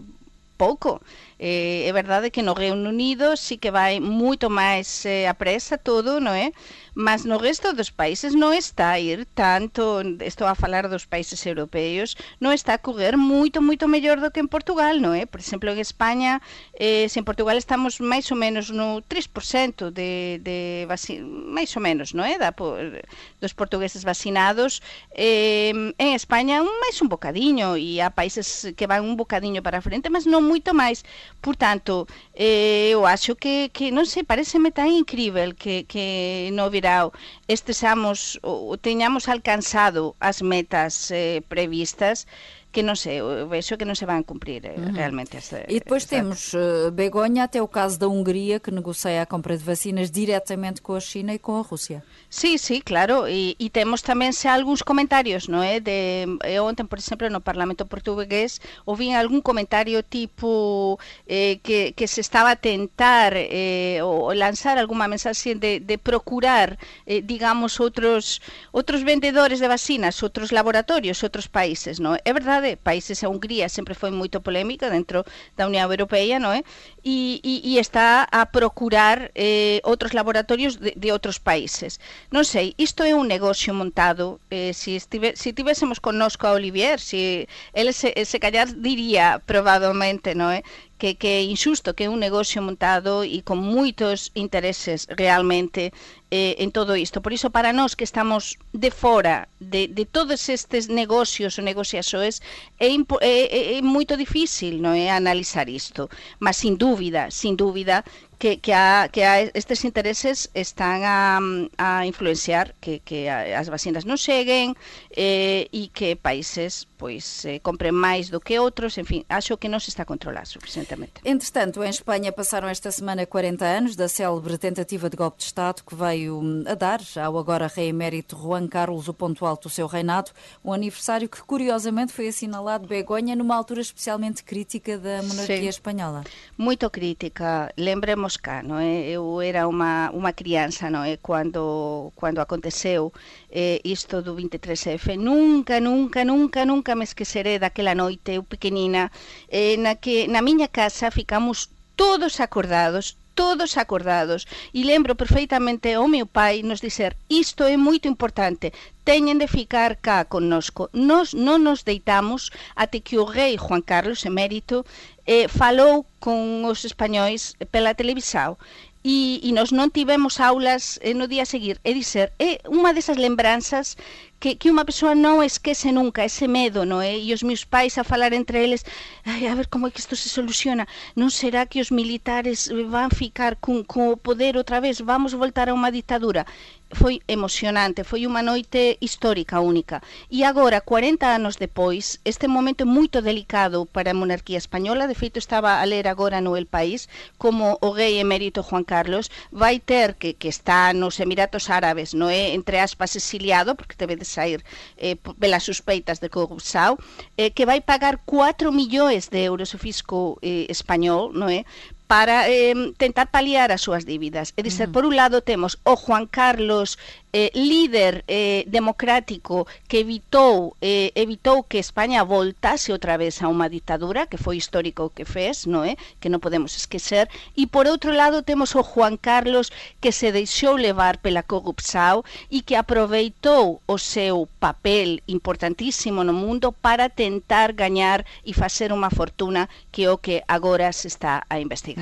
pouco. 0.60 1.00
Eh, 1.39 1.88
é 1.88 1.91
verdade 1.95 2.31
que 2.31 2.44
no 2.44 2.53
Reino 2.53 2.89
Unido 2.89 3.39
sí 3.39 3.56
que 3.57 3.71
vai 3.71 4.03
moito 4.03 4.51
máis 4.51 5.07
eh, 5.07 5.24
a 5.24 5.33
presa 5.33 5.80
todo, 5.80 6.19
non 6.19 6.36
é? 6.36 6.51
mas 7.00 7.24
no 7.24 7.38
resto 7.38 7.71
dos 7.71 7.91
países 7.95 8.36
non 8.36 8.51
está 8.51 8.91
a 8.91 9.00
ir 9.00 9.24
tanto, 9.31 10.03
estou 10.19 10.51
a 10.51 10.56
falar 10.59 10.91
dos 10.91 11.07
países 11.07 11.39
europeos, 11.47 12.19
non 12.44 12.51
está 12.51 12.75
a 12.75 12.83
correr 12.83 13.15
moito, 13.15 13.63
moito 13.63 13.88
mellor 13.88 14.19
do 14.19 14.36
que 14.36 14.44
en 14.44 14.51
Portugal, 14.51 15.00
non 15.00 15.15
é? 15.15 15.24
Por 15.24 15.39
exemplo, 15.39 15.71
en 15.71 15.80
España, 15.80 16.44
eh, 16.75 17.07
se 17.07 17.24
en 17.24 17.25
Portugal 17.25 17.56
estamos 17.56 18.03
máis 18.03 18.27
ou 18.27 18.36
menos 18.36 18.68
no 18.75 19.00
3% 19.07 19.95
de, 19.95 20.44
de 20.44 20.83
máis 21.24 21.71
ou 21.71 21.81
menos, 21.81 22.12
non 22.12 22.27
é? 22.27 22.36
Da, 22.36 22.51
dos 22.51 23.56
portugueses 23.56 24.03
vacinados, 24.03 24.83
eh, 25.15 25.71
en 25.71 26.09
España 26.12 26.59
máis 26.59 27.00
un 27.00 27.07
bocadiño, 27.07 27.80
e 27.80 28.03
há 28.03 28.12
países 28.12 28.75
que 28.75 28.91
van 28.91 29.07
un 29.07 29.15
bocadiño 29.15 29.63
para 29.63 29.80
frente, 29.80 30.12
mas 30.12 30.27
non 30.27 30.44
moito 30.44 30.75
máis. 30.75 31.07
Portanto, 31.42 32.08
eh, 32.36 32.90
eu 32.92 33.06
acho 33.06 33.36
que, 33.36 33.70
que 33.70 33.92
non 33.96 34.06
sei, 34.06 34.24
pareceme 34.28 34.72
tan 34.76 34.90
incrível 34.92 35.56
que, 35.56 35.84
que 35.88 36.50
no 36.58 36.68
virao 36.70 37.12
estesamos 37.48 38.38
ou 38.44 38.76
teñamos 38.78 39.31
alcanzado 39.31 40.16
as 40.20 40.42
metas 40.44 41.12
eh, 41.12 41.40
previstas. 41.48 42.28
Que 42.71 42.83
non 42.86 42.94
sei, 42.94 43.18
vexo 43.50 43.77
que 43.77 43.86
non 43.86 43.98
se 43.98 44.06
van 44.06 44.21
cumprir 44.21 44.69
uhum. 44.69 44.94
realmente. 44.94 45.42
Essa, 45.42 45.66
e 45.66 45.81
depois 45.81 46.06
temos, 46.06 46.54
uh, 46.54 46.94
Begonha, 46.94 47.50
até 47.50 47.62
o 47.62 47.68
caso 47.68 47.98
da 47.98 48.07
Hungria, 48.07 48.62
que 48.62 48.69
negocia 48.69 49.21
a 49.21 49.25
compra 49.25 49.57
de 49.57 49.66
vacinas 49.66 50.12
diretamente 50.12 50.81
com 50.81 50.94
a 50.94 51.01
China 51.01 51.33
e 51.33 51.39
com 51.39 51.57
a 51.57 51.63
Rússia. 51.66 52.04
Sí, 52.30 52.57
sí, 52.57 52.81
claro, 52.81 53.27
e, 53.27 53.57
e 53.57 53.74
temos 53.74 54.06
tamén 54.06 54.38
se 54.38 54.45
algúns 54.45 54.86
comentarios, 54.86 55.50
non 55.50 55.66
é? 55.66 55.81
De, 55.81 56.30
eu 56.45 56.66
ontem, 56.69 56.86
por 56.86 57.01
exemplo, 57.01 57.25
no 57.25 57.42
Parlamento 57.42 57.89
Portugués, 57.89 58.62
ouvi 58.86 59.10
algún 59.18 59.42
comentario 59.42 60.06
tipo 60.06 61.01
eh, 61.25 61.57
que, 61.65 61.98
que 61.98 62.06
se 62.06 62.22
estaba 62.22 62.54
a 62.54 62.62
tentar 62.62 63.33
eh, 63.33 63.98
ou 64.06 64.30
lanzar 64.38 64.77
algunha 64.77 65.10
mensaxe 65.10 65.57
de, 65.57 65.81
de 65.81 65.98
procurar, 65.98 66.77
eh, 67.10 67.25
digamos, 67.25 67.81
outros 67.81 68.45
outros 68.69 69.01
vendedores 69.01 69.57
de 69.57 69.65
vacinas, 69.65 70.22
outros 70.22 70.54
laboratorios, 70.54 71.25
outros 71.25 71.50
países, 71.50 71.98
non 71.98 72.13
é? 72.13 72.22
É 72.30 72.33
verdade, 72.33 72.59
de 72.62 72.78
países, 72.78 73.24
a 73.24 73.30
Hungría 73.30 73.70
sempre 73.70 73.96
foi 73.96 74.12
moito 74.12 74.42
polémica 74.42 74.90
dentro 74.90 75.26
da 75.58 75.68
Unión 75.68 75.90
Europea, 75.90 76.40
non 76.40 76.52
é? 76.54 76.62
E, 77.04 77.40
eh? 77.44 77.48
e, 77.48 77.54
e 77.64 77.74
está 77.80 78.28
a 78.30 78.46
procurar 78.52 79.32
eh, 79.36 79.80
outros 79.84 80.14
laboratorios 80.14 80.78
de, 80.78 80.92
de 80.96 81.10
outros 81.12 81.40
países. 81.40 82.00
Non 82.32 82.44
sei, 82.44 82.76
isto 82.78 83.04
é 83.04 83.16
un 83.16 83.28
negocio 83.28 83.72
montado. 83.74 84.40
Eh, 84.50 84.74
se, 84.74 84.96
estive, 84.96 85.36
se 85.36 85.54
tivésemos 85.54 86.00
connosco 86.00 86.48
a 86.48 86.54
Olivier, 86.54 87.00
se 87.00 87.48
ele 87.74 87.94
se, 87.94 88.14
se 88.26 88.38
callar 88.40 88.68
diría 88.76 89.40
probablemente, 89.46 90.36
non 90.36 90.52
é? 90.52 90.60
Eh? 90.60 90.88
que, 91.00 91.16
que 91.16 91.40
é 91.40 91.42
insusto 91.42 91.96
que 91.96 92.12
un 92.12 92.19
negocio 92.19 92.62
montado 92.62 93.24
e 93.24 93.42
con 93.42 93.63
moitos 93.63 94.30
intereses 94.36 95.07
realmente 95.10 95.96
eh, 96.30 96.60
en 96.60 96.69
todo 96.75 96.94
isto. 96.94 97.24
Por 97.24 97.34
iso, 97.34 97.50
para 97.50 97.74
nós 97.74 97.96
que 97.98 98.04
estamos 98.04 98.60
de 98.75 98.92
fora 98.92 99.48
de, 99.63 99.88
de 99.88 100.06
todos 100.06 100.51
estes 100.51 100.92
negocios 100.92 101.57
ou 101.57 101.63
negociaxoes, 101.63 102.44
é, 102.78 102.92
é, 102.92 103.00
é, 103.24 103.62
é 103.78 103.81
moito 103.81 104.13
difícil 104.19 104.78
non 104.84 104.94
é 104.94 105.10
analizar 105.10 105.72
isto. 105.72 106.12
Mas, 106.38 106.60
sin 106.62 106.75
dúbida, 106.75 107.31
sin 107.31 107.56
dúbida, 107.56 108.03
que, 108.39 108.58
que, 108.58 108.72
a, 108.74 109.10
que 109.12 109.24
a 109.24 109.41
estes 109.41 109.84
intereses 109.84 110.50
están 110.55 111.03
a, 111.03 111.39
a 111.77 112.05
influenciar 112.08 112.74
que, 112.79 113.03
que 113.03 113.29
as 113.29 113.67
vacinas 113.67 114.08
non 114.08 114.15
cheguen 114.15 114.79
eh, 115.12 115.67
e 115.75 115.91
que 115.91 116.15
países 116.15 116.88
pois 117.00 117.46
eh, 117.46 117.60
compren 117.63 117.96
máis 117.96 118.27
do 118.27 118.43
que 118.43 118.60
outros, 118.60 119.00
en 119.00 119.08
fin, 119.08 119.22
acho 119.31 119.55
que 119.55 119.72
non 119.72 119.79
se 119.79 119.88
está 119.88 120.03
a 120.03 120.10
controlar 120.10 120.43
suficientemente. 120.43 121.24
Entretanto, 121.24 121.79
em 121.79 121.89
Espanha 121.91 122.36
passaram 122.36 122.67
esta 122.67 122.91
semana 122.91 123.24
40 123.24 123.63
anos 123.63 123.96
da 123.96 124.12
célebre 124.12 124.60
tentativa 124.60 125.08
de 125.08 125.15
golpe 125.15 125.39
de 125.39 125.48
Estado 125.48 125.79
que 125.84 125.96
veio 125.96 126.43
hum, 126.43 126.67
a 126.67 126.75
dar 126.75 127.00
ao 127.24 127.39
agora 127.39 127.72
rei 127.72 127.88
emérito 127.88 128.36
Juan 128.36 128.67
Carlos 128.67 129.08
o 129.08 129.15
ponto 129.15 129.48
alto 129.48 129.67
do 129.67 129.74
seu 129.74 129.88
reinado, 129.88 130.31
um 130.63 130.75
aniversário 130.75 131.31
que 131.31 131.39
curiosamente 131.39 132.12
foi 132.12 132.27
assinalado 132.27 132.88
Begonha 132.88 133.36
numa 133.36 133.55
altura 133.55 133.79
especialmente 133.79 134.43
crítica 134.43 134.98
da 134.98 135.24
monarquia 135.24 135.72
Sim. 135.72 135.79
espanhola. 135.79 136.24
Muito 136.58 136.89
crítica, 136.89 137.72
lembremos 137.77 138.28
cá, 138.38 138.63
é? 138.79 139.09
Eu 139.09 139.41
era 139.41 139.67
uma 139.67 140.09
uma 140.12 140.33
criança, 140.33 140.89
não 140.89 141.03
é? 141.03 141.17
Quando 141.17 142.12
quando 142.15 142.39
aconteceu 142.39 143.12
eh, 143.51 143.79
isto 143.83 144.21
do 144.21 144.36
23F, 144.36 145.15
nunca, 145.17 145.79
nunca, 145.79 146.24
nunca, 146.25 146.65
nunca 146.65 146.65
nunca 146.65 146.95
me 146.95 147.03
esqueceré 147.03 147.59
daquela 147.59 147.93
noite, 147.93 148.31
eu 148.33 148.43
pequenina, 148.43 149.12
eh, 149.50 149.75
na 149.77 149.95
que 149.95 150.27
na 150.27 150.41
miña 150.41 150.67
casa 150.67 151.12
ficamos 151.12 151.69
todos 151.95 152.39
acordados, 152.39 153.17
todos 153.36 153.77
acordados. 153.77 154.48
E 154.74 154.83
lembro 154.83 155.15
perfeitamente 155.15 155.93
ao 155.93 156.07
meu 156.07 156.25
pai 156.25 156.63
nos 156.63 156.81
dizer 156.81 157.15
isto 157.29 157.63
é 157.63 157.77
moito 157.77 158.07
importante 158.07 158.74
teñen 159.03 159.41
de 159.41 159.50
ficar 159.50 159.98
cá 159.98 160.25
connosco. 160.25 160.89
Nos 160.93 161.33
non 161.33 161.65
nos 161.65 161.81
deitamos 161.81 162.53
até 162.77 163.01
que 163.01 163.17
o 163.17 163.25
rei 163.25 163.57
Juan 163.57 163.81
Carlos 163.81 164.21
emérito 164.25 164.86
eh, 165.25 165.50
falou 165.50 166.05
con 166.21 166.65
os 166.65 166.86
españois 166.86 167.57
pela 167.74 167.98
televisão 167.98 168.57
e, 169.03 169.39
e 169.43 169.50
nós 169.55 169.71
non 169.71 169.89
tivemos 169.89 170.43
aulas 170.43 171.00
eh, 171.01 171.15
no 171.15 171.25
día 171.31 171.48
a 171.48 171.50
seguir. 171.50 171.79
É 171.88 171.95
dizer, 171.95 172.36
é 172.38 172.59
unha 172.67 172.91
desas 172.91 173.15
lembranzas 173.15 173.95
que, 174.39 174.55
que 174.60 174.72
unha 174.72 174.88
persoa 174.88 175.13
non 175.13 175.43
esquece 175.43 175.91
nunca, 175.91 176.24
ese 176.24 176.48
medo, 176.48 176.88
non 176.88 177.03
é? 177.03 177.19
E 177.19 177.29
os 177.36 177.43
meus 177.43 177.63
pais 177.67 178.00
a 178.00 178.08
falar 178.08 178.31
entre 178.31 178.63
eles, 178.65 178.81
a 179.27 179.55
ver 179.60 179.67
como 179.67 179.88
é 179.88 179.91
que 179.91 180.01
isto 180.03 180.15
se 180.15 180.31
soluciona. 180.31 180.88
Non 181.19 181.29
será 181.29 181.67
que 181.69 181.84
os 181.84 181.91
militares 181.91 182.72
van 182.88 183.12
ficar 183.12 183.60
con 183.60 183.84
o 183.84 184.17
poder 184.17 184.55
outra 184.55 184.79
vez? 184.79 185.03
Vamos 185.03 185.36
voltar 185.36 185.67
a 185.67 185.75
unha 185.75 185.91
ditadura? 185.91 186.48
foi 186.91 187.22
emocionante, 187.27 188.03
foi 188.03 188.25
unha 188.25 188.41
noite 188.41 188.98
histórica 188.98 189.62
única. 189.62 190.01
E 190.29 190.41
agora, 190.41 190.81
40 190.81 191.22
anos 191.22 191.62
depois, 191.62 192.17
este 192.25 192.50
momento 192.50 192.81
é 192.81 192.89
moito 192.89 193.22
delicado 193.22 193.86
para 193.86 194.12
a 194.12 194.17
monarquía 194.17 194.58
española, 194.58 195.05
de 195.05 195.13
feito 195.13 195.38
estaba 195.38 195.81
a 195.81 195.86
ler 195.86 196.10
agora 196.10 196.41
no 196.41 196.58
El 196.58 196.65
País 196.65 197.08
como 197.38 197.77
o 197.81 197.93
rei 197.93 198.17
emérito 198.17 198.65
Juan 198.65 198.84
Carlos 198.84 199.29
vai 199.51 199.77
ter 199.79 200.17
que 200.17 200.34
que 200.34 200.50
está 200.50 200.93
nos 200.93 201.19
Emiratos 201.19 201.69
Árabes, 201.69 202.13
no 202.13 202.29
é 202.29 202.58
entre 202.58 202.79
aspas 202.81 203.15
exiliado 203.15 203.75
porque 203.77 204.00
teve 204.00 204.15
de 204.17 204.25
sair 204.29 204.63
eh, 204.98 205.17
pelas 205.41 205.65
suspeitas 205.65 206.21
de 206.21 206.29
corrupção, 206.29 206.98
eh, 207.36 207.50
que 207.50 207.65
vai 207.65 207.81
pagar 207.81 208.21
4 208.25 208.71
millóns 208.71 209.27
de 209.27 209.41
euros 209.50 209.74
o 209.74 209.77
fisco 209.81 210.38
eh, 210.41 210.69
español, 210.69 211.33
non 211.33 211.50
é? 211.50 211.65
Para 212.10 212.50
eh, 212.50 212.74
tentar 212.98 213.30
paliar 213.30 213.70
as 213.72 213.86
súas 213.86 214.01
dívidas. 214.01 214.58
É 214.58 214.66
dizer, 214.66 214.89
-huh. 214.89 214.94
por 214.98 215.06
un 215.06 215.13
lado 215.13 215.46
temos 215.46 215.78
o 215.86 215.94
Juan 215.94 216.25
Carlos 216.25 216.98
eh, 217.34 217.51
líder 217.54 218.25
eh, 218.28 218.66
democrático 218.68 219.68
que 219.88 220.00
evitou 220.00 220.75
eh, 220.82 221.12
evitou 221.13 221.62
que 221.62 221.78
España 221.78 222.25
voltase 222.25 222.89
outra 222.92 223.18
vez 223.22 223.42
a 223.46 223.48
unha 223.54 223.70
ditadura, 223.70 224.25
que 224.25 224.42
foi 224.42 224.58
histórico 224.58 225.06
o 225.06 225.13
que 225.13 225.25
fez, 225.25 225.70
non 225.70 225.86
é? 225.86 226.01
Que 226.18 226.34
non 226.34 226.42
podemos 226.42 226.74
esquecer, 226.74 227.30
e 227.54 227.70
por 227.70 227.86
outro 227.86 228.10
lado 228.10 228.42
temos 228.42 228.74
o 228.74 228.82
Juan 228.82 229.13
Carlos 229.13 229.70
que 230.01 230.10
se 230.10 230.34
deixou 230.34 230.82
levar 230.82 231.22
pela 231.22 231.46
corrupção 231.46 232.25
e 232.50 232.66
que 232.66 232.74
aproveitou 232.74 233.86
o 233.86 233.98
seu 234.01 234.50
papel 234.58 235.22
importantísimo 235.30 236.25
no 236.25 236.34
mundo 236.34 236.74
para 236.74 237.06
tentar 237.06 237.78
gañar 237.78 238.25
e 238.42 238.58
facer 238.58 238.89
unha 238.89 239.13
fortuna 239.13 239.70
que 239.94 240.06
é 240.06 240.10
o 240.10 240.18
que 240.18 240.42
agora 240.50 240.89
se 240.89 241.06
está 241.06 241.46
a 241.46 241.62
investigar. 241.62 241.99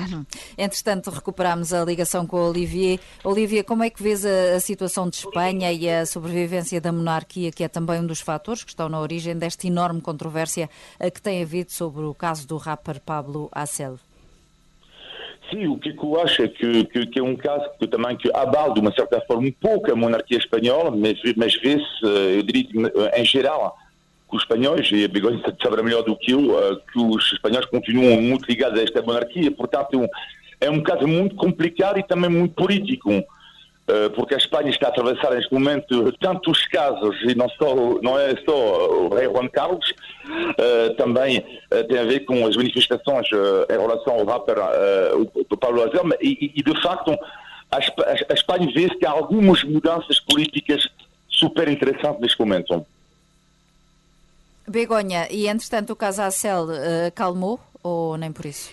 Entretanto, 0.56 1.10
recuperamos 1.10 1.72
a 1.72 1.84
ligação 1.84 2.26
com 2.26 2.36
a 2.36 2.48
Olivier. 2.48 2.98
Olivier, 3.24 3.64
como 3.64 3.84
é 3.84 3.90
que 3.90 4.02
vês 4.02 4.24
a, 4.24 4.56
a 4.56 4.60
situação 4.60 5.08
de 5.08 5.16
Espanha 5.16 5.72
e 5.72 5.88
a 5.88 6.06
sobrevivência 6.06 6.80
da 6.80 6.92
monarquia, 6.92 7.50
que 7.50 7.64
é 7.64 7.68
também 7.68 8.00
um 8.00 8.06
dos 8.06 8.20
fatores 8.20 8.64
que 8.64 8.70
estão 8.70 8.88
na 8.88 9.00
origem 9.00 9.36
desta 9.36 9.66
enorme 9.66 10.00
controvérsia 10.00 10.68
que 11.12 11.22
tem 11.22 11.42
havido 11.42 11.72
sobre 11.72 12.02
o 12.04 12.14
caso 12.14 12.46
do 12.46 12.56
rapper 12.56 13.00
Pablo 13.00 13.48
Acel. 13.52 13.98
Sim, 15.50 15.66
o 15.66 15.78
que 15.78 15.96
eu 15.96 16.20
acho 16.20 16.42
é 16.42 16.48
que, 16.48 16.84
que, 16.84 17.06
que, 17.06 17.18
é 17.18 17.22
um 17.22 17.34
caso 17.34 17.64
que 17.78 17.86
também 17.86 18.16
que 18.16 18.30
abala 18.34 18.74
de 18.74 18.80
uma 18.80 18.92
certa 18.92 19.18
forma 19.22 19.48
um 19.48 19.52
pouco 19.52 19.90
a 19.90 19.96
monarquia 19.96 20.36
espanhola, 20.36 20.90
mas, 20.90 21.18
mas 21.36 21.54
vê-se, 21.54 21.84
eu 22.02 22.42
diria 22.42 22.68
em 23.16 23.24
geral, 23.24 23.78
que 24.28 24.36
os 24.36 24.42
espanhóis, 24.42 24.90
e 24.92 25.04
a 25.04 25.08
Begonha 25.08 25.40
sabe 25.62 25.82
melhor 25.82 26.02
do 26.02 26.16
que 26.16 26.32
eu, 26.32 26.58
eh, 26.58 26.76
que 26.92 26.98
os 26.98 27.32
espanhóis 27.32 27.64
continuam 27.66 28.20
muito 28.20 28.46
ligados 28.46 28.78
a 28.78 28.82
esta 28.82 29.02
monarquia, 29.02 29.50
portanto 29.50 30.06
é 30.60 30.68
um 30.68 30.82
caso 30.82 31.06
muito 31.06 31.34
complicado 31.36 31.98
e 31.98 32.02
também 32.02 32.30
muito 32.30 32.54
político. 32.54 33.10
Eh, 33.10 34.10
porque 34.10 34.34
a 34.34 34.36
Espanha 34.36 34.68
está 34.68 34.88
a 34.88 34.90
atravessar 34.90 35.34
neste 35.34 35.52
momento 35.52 36.12
tantos 36.18 36.66
casos, 36.66 37.16
e 37.22 37.34
não, 37.34 37.48
só, 37.48 37.74
não 38.02 38.18
é 38.18 38.34
só 38.44 38.88
o 39.06 39.08
rei 39.08 39.24
Juan 39.24 39.48
Carlos, 39.48 39.94
uh, 40.28 40.94
também 40.96 41.42
tem 41.88 41.98
a 41.98 42.04
ver 42.04 42.20
com 42.20 42.46
as 42.46 42.54
manifestações 42.54 43.26
em 43.32 43.80
relação 43.80 44.14
ao 44.14 44.26
rapper 44.26 44.56
o 45.50 45.56
Paulo 45.56 45.82
Azel, 45.84 46.04
e, 46.20 46.62
de 46.62 46.82
facto 46.82 47.18
a, 47.70 48.34
Espanha 48.34 48.70
vê 48.74 48.88
que 48.90 49.06
há 49.06 49.10
algumas 49.10 49.62
mudanças 49.64 50.20
políticas 50.20 50.86
super 51.28 51.68
interessantes 51.68 52.20
neste 52.20 52.38
momento. 52.40 52.86
Begonha, 54.68 55.28
e 55.30 55.48
entretanto 55.48 55.90
o 55.90 55.96
caso 55.96 56.22
Acel 56.22 56.66
calmou 57.14 57.58
ou 57.82 58.16
nem 58.16 58.32
por 58.32 58.46
isso? 58.46 58.70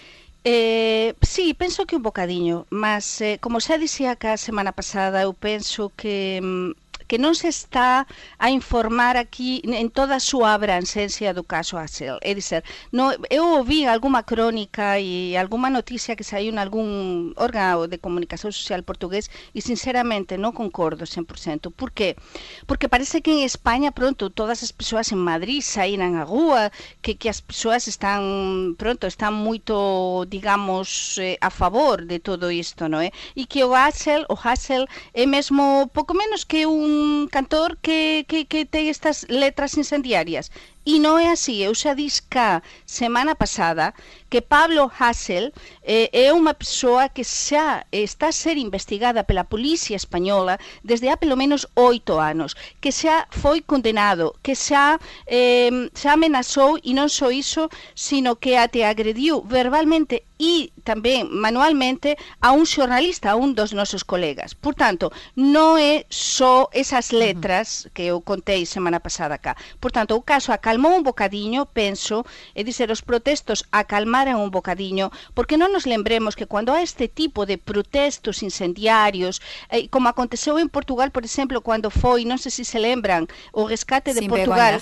Eh, 0.47 1.15
sí, 1.23 1.55
penso 1.55 1.87
que 1.87 1.95
un 1.95 2.03
bocadiño, 2.03 2.67
mas 2.69 3.19
eh, 3.19 3.39
como 3.41 3.57
xa 3.59 3.81
dixía 3.81 4.13
cá 4.13 4.33
a 4.33 4.37
semana 4.37 4.69
pasada, 4.69 5.25
eu 5.25 5.33
penso 5.33 5.89
que 5.97 6.37
mm, 6.37 6.84
que 7.07 7.21
non 7.21 7.37
se 7.37 7.49
está 7.49 8.07
a 8.41 8.49
informar 8.49 9.17
aquí 9.17 9.61
en 9.63 9.89
toda 9.93 10.17
a 10.17 10.23
súa 10.23 10.57
abrancencia 10.57 11.33
do 11.33 11.45
caso 11.45 11.77
Axel. 11.77 12.17
É 12.25 12.33
dizer, 12.33 12.65
no, 12.91 13.13
eu 13.29 13.61
ouvi 13.61 13.85
algunha 13.85 14.25
crónica 14.25 14.97
e 14.99 15.37
algunha 15.37 15.69
noticia 15.69 16.17
que 16.17 16.25
saiu 16.25 16.49
en 16.49 16.57
algún 16.57 17.33
órgano 17.37 17.85
de 17.85 18.01
comunicación 18.01 18.51
social 18.51 18.81
portugués 18.81 19.29
e 19.53 19.61
sinceramente 19.61 20.37
non 20.41 20.55
concordo 20.55 21.05
100%. 21.05 21.69
Por 21.71 21.93
qué? 21.93 22.17
Porque 22.65 22.89
parece 22.89 23.21
que 23.21 23.31
en 23.31 23.45
España 23.45 23.93
pronto 23.93 24.33
todas 24.33 24.65
as 24.65 24.73
persoas 24.73 25.11
en 25.13 25.21
Madrid 25.21 25.61
saíran 25.61 26.17
a 26.17 26.25
rúa, 26.25 26.71
que, 27.01 27.15
que 27.19 27.29
as 27.29 27.41
persoas 27.41 27.87
están 27.87 28.75
pronto 28.77 29.05
están 29.05 29.33
moito, 29.33 30.25
digamos, 30.25 31.17
eh, 31.21 31.37
a 31.41 31.49
favor 31.49 32.05
de 32.05 32.19
todo 32.19 32.49
isto, 32.49 32.89
non 32.89 33.05
é? 33.05 33.13
E 33.37 33.45
que 33.45 33.61
o 33.61 33.77
Axel, 33.77 34.25
o 34.29 34.35
Hassel 34.35 34.89
é 35.13 35.25
mesmo 35.29 35.89
pouco 35.93 36.13
menos 36.17 36.41
que 36.43 36.65
un 36.65 36.94
cantor 37.31 37.77
que, 37.81 38.25
que, 38.27 38.45
que 38.45 38.65
ten 38.65 38.87
estas 38.87 39.25
letras 39.29 39.77
incendiarias. 39.81 40.51
E 40.87 41.01
non 41.01 41.17
é 41.17 41.33
así, 41.33 41.65
eu 41.65 41.73
xa 41.73 41.97
dis 41.97 42.21
cá 42.21 42.61
semana 42.85 43.33
pasada 43.33 43.97
que 44.29 44.45
Pablo 44.45 44.91
Hassel 44.93 45.49
eh, 45.81 46.13
é 46.13 46.29
unha 46.29 46.53
persoa 46.53 47.09
que 47.09 47.25
xa 47.25 47.89
está 47.89 48.29
a 48.29 48.37
ser 48.43 48.53
investigada 48.61 49.25
pela 49.25 49.49
Policía 49.49 49.97
Española 49.97 50.61
desde 50.85 51.09
há 51.09 51.17
pelo 51.17 51.33
menos 51.33 51.65
oito 51.73 52.21
anos, 52.21 52.53
que 52.77 52.93
xa 52.93 53.25
foi 53.33 53.65
condenado, 53.65 54.37
que 54.45 54.53
xa, 54.53 55.01
eh, 55.25 55.89
xa 55.97 56.13
amenazou 56.13 56.77
e 56.77 56.93
non 56.93 57.09
só 57.09 57.33
iso, 57.33 57.65
sino 57.97 58.37
que 58.37 58.53
até 58.53 58.85
agrediu 58.85 59.41
verbalmente 59.41 60.21
e 60.37 60.69
tamén 60.83 61.31
manualmente 61.31 62.19
a 62.43 62.51
un 62.51 62.67
xornalista, 62.67 63.31
a 63.31 63.39
un 63.39 63.55
dos 63.55 63.71
nosos 63.71 64.03
colegas. 64.03 64.51
Por 64.53 64.75
tanto, 64.75 65.15
non 65.33 65.79
é 65.79 66.03
só 66.11 66.67
esas 66.75 67.15
letras 67.15 67.87
que 67.95 68.11
eu 68.11 68.19
contei 68.19 68.67
semana 68.67 68.99
pasada 68.99 69.39
cá. 69.39 69.55
Por 69.79 69.95
tanto, 69.95 70.13
o 70.13 70.21
caso 70.21 70.51
acalmou 70.75 70.91
un 70.91 71.07
bocadiño, 71.07 71.71
penso, 71.71 72.27
é 72.51 72.59
dizer, 72.63 72.91
os 72.91 72.99
protestos 72.99 73.63
acalmaran 73.71 74.43
un 74.43 74.51
bocadiño, 74.51 75.07
porque 75.31 75.55
non 75.55 75.71
nos 75.71 75.87
lembremos 75.87 76.35
que 76.35 76.43
cando 76.43 76.75
há 76.75 76.83
este 76.83 77.07
tipo 77.07 77.47
de 77.47 77.55
protestos 77.55 78.43
incendiarios, 78.43 79.39
eh, 79.71 79.87
como 79.87 80.11
aconteceu 80.11 80.59
en 80.59 80.67
Portugal, 80.67 81.15
por 81.15 81.23
exemplo, 81.23 81.63
cando 81.63 81.87
foi, 81.87 82.27
non 82.27 82.35
sei 82.35 82.51
se 82.51 82.67
se 82.67 82.75
lembran, 82.83 83.31
o 83.55 83.63
rescate 83.63 84.11
de 84.11 84.27
Sin 84.27 84.29
Portugal, 84.29 84.75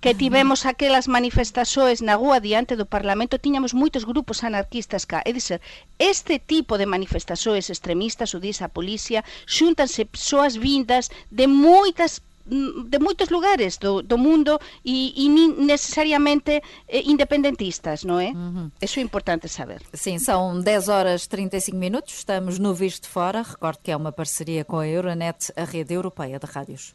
que 0.00 0.16
tivemos 0.16 0.64
aquelas 0.64 1.12
manifestações 1.12 2.00
na 2.00 2.16
rúa 2.16 2.40
diante 2.40 2.72
do 2.72 2.88
Parlamento, 2.88 3.36
tiñamos 3.36 3.76
moitos 3.76 4.08
grupos 4.08 4.40
anarquistas 4.48 5.04
cá. 5.04 5.20
É 5.28 5.32
dizer, 5.36 5.60
este 6.00 6.40
tipo 6.40 6.80
de 6.80 6.88
manifestações 6.88 7.68
extremistas, 7.68 8.32
o 8.32 8.40
diz 8.40 8.64
a 8.64 8.72
policía, 8.72 9.20
xúntanse 9.44 10.08
persoas 10.08 10.56
vindas 10.56 11.12
de 11.28 11.44
moitas 11.44 12.24
de 12.46 12.98
moitos 12.98 13.28
lugares 13.30 13.78
do, 13.78 14.02
do 14.02 14.18
mundo 14.18 14.58
e, 14.84 15.24
e 15.24 15.28
necesariamente 15.28 16.62
eh, 16.88 17.02
independentistas, 17.06 18.04
não 18.04 18.20
é? 18.20 18.30
Uhum. 18.30 18.70
Isso 18.80 19.00
é 19.00 19.02
importante 19.02 19.48
saber. 19.48 19.82
Sim, 19.92 20.18
são 20.18 20.60
10 20.60 20.88
horas 20.88 21.26
35 21.26 21.76
minutos, 21.76 22.14
estamos 22.14 22.58
no 22.58 22.74
Visto 22.74 23.08
Fora. 23.08 23.42
Recordo 23.42 23.78
que 23.82 23.90
é 23.90 23.96
uma 23.96 24.12
parceria 24.12 24.64
com 24.64 24.78
a 24.78 24.86
Euronet, 24.86 25.52
a 25.56 25.64
rede 25.64 25.94
europeia 25.94 26.38
de 26.38 26.46
rádios. 26.46 26.94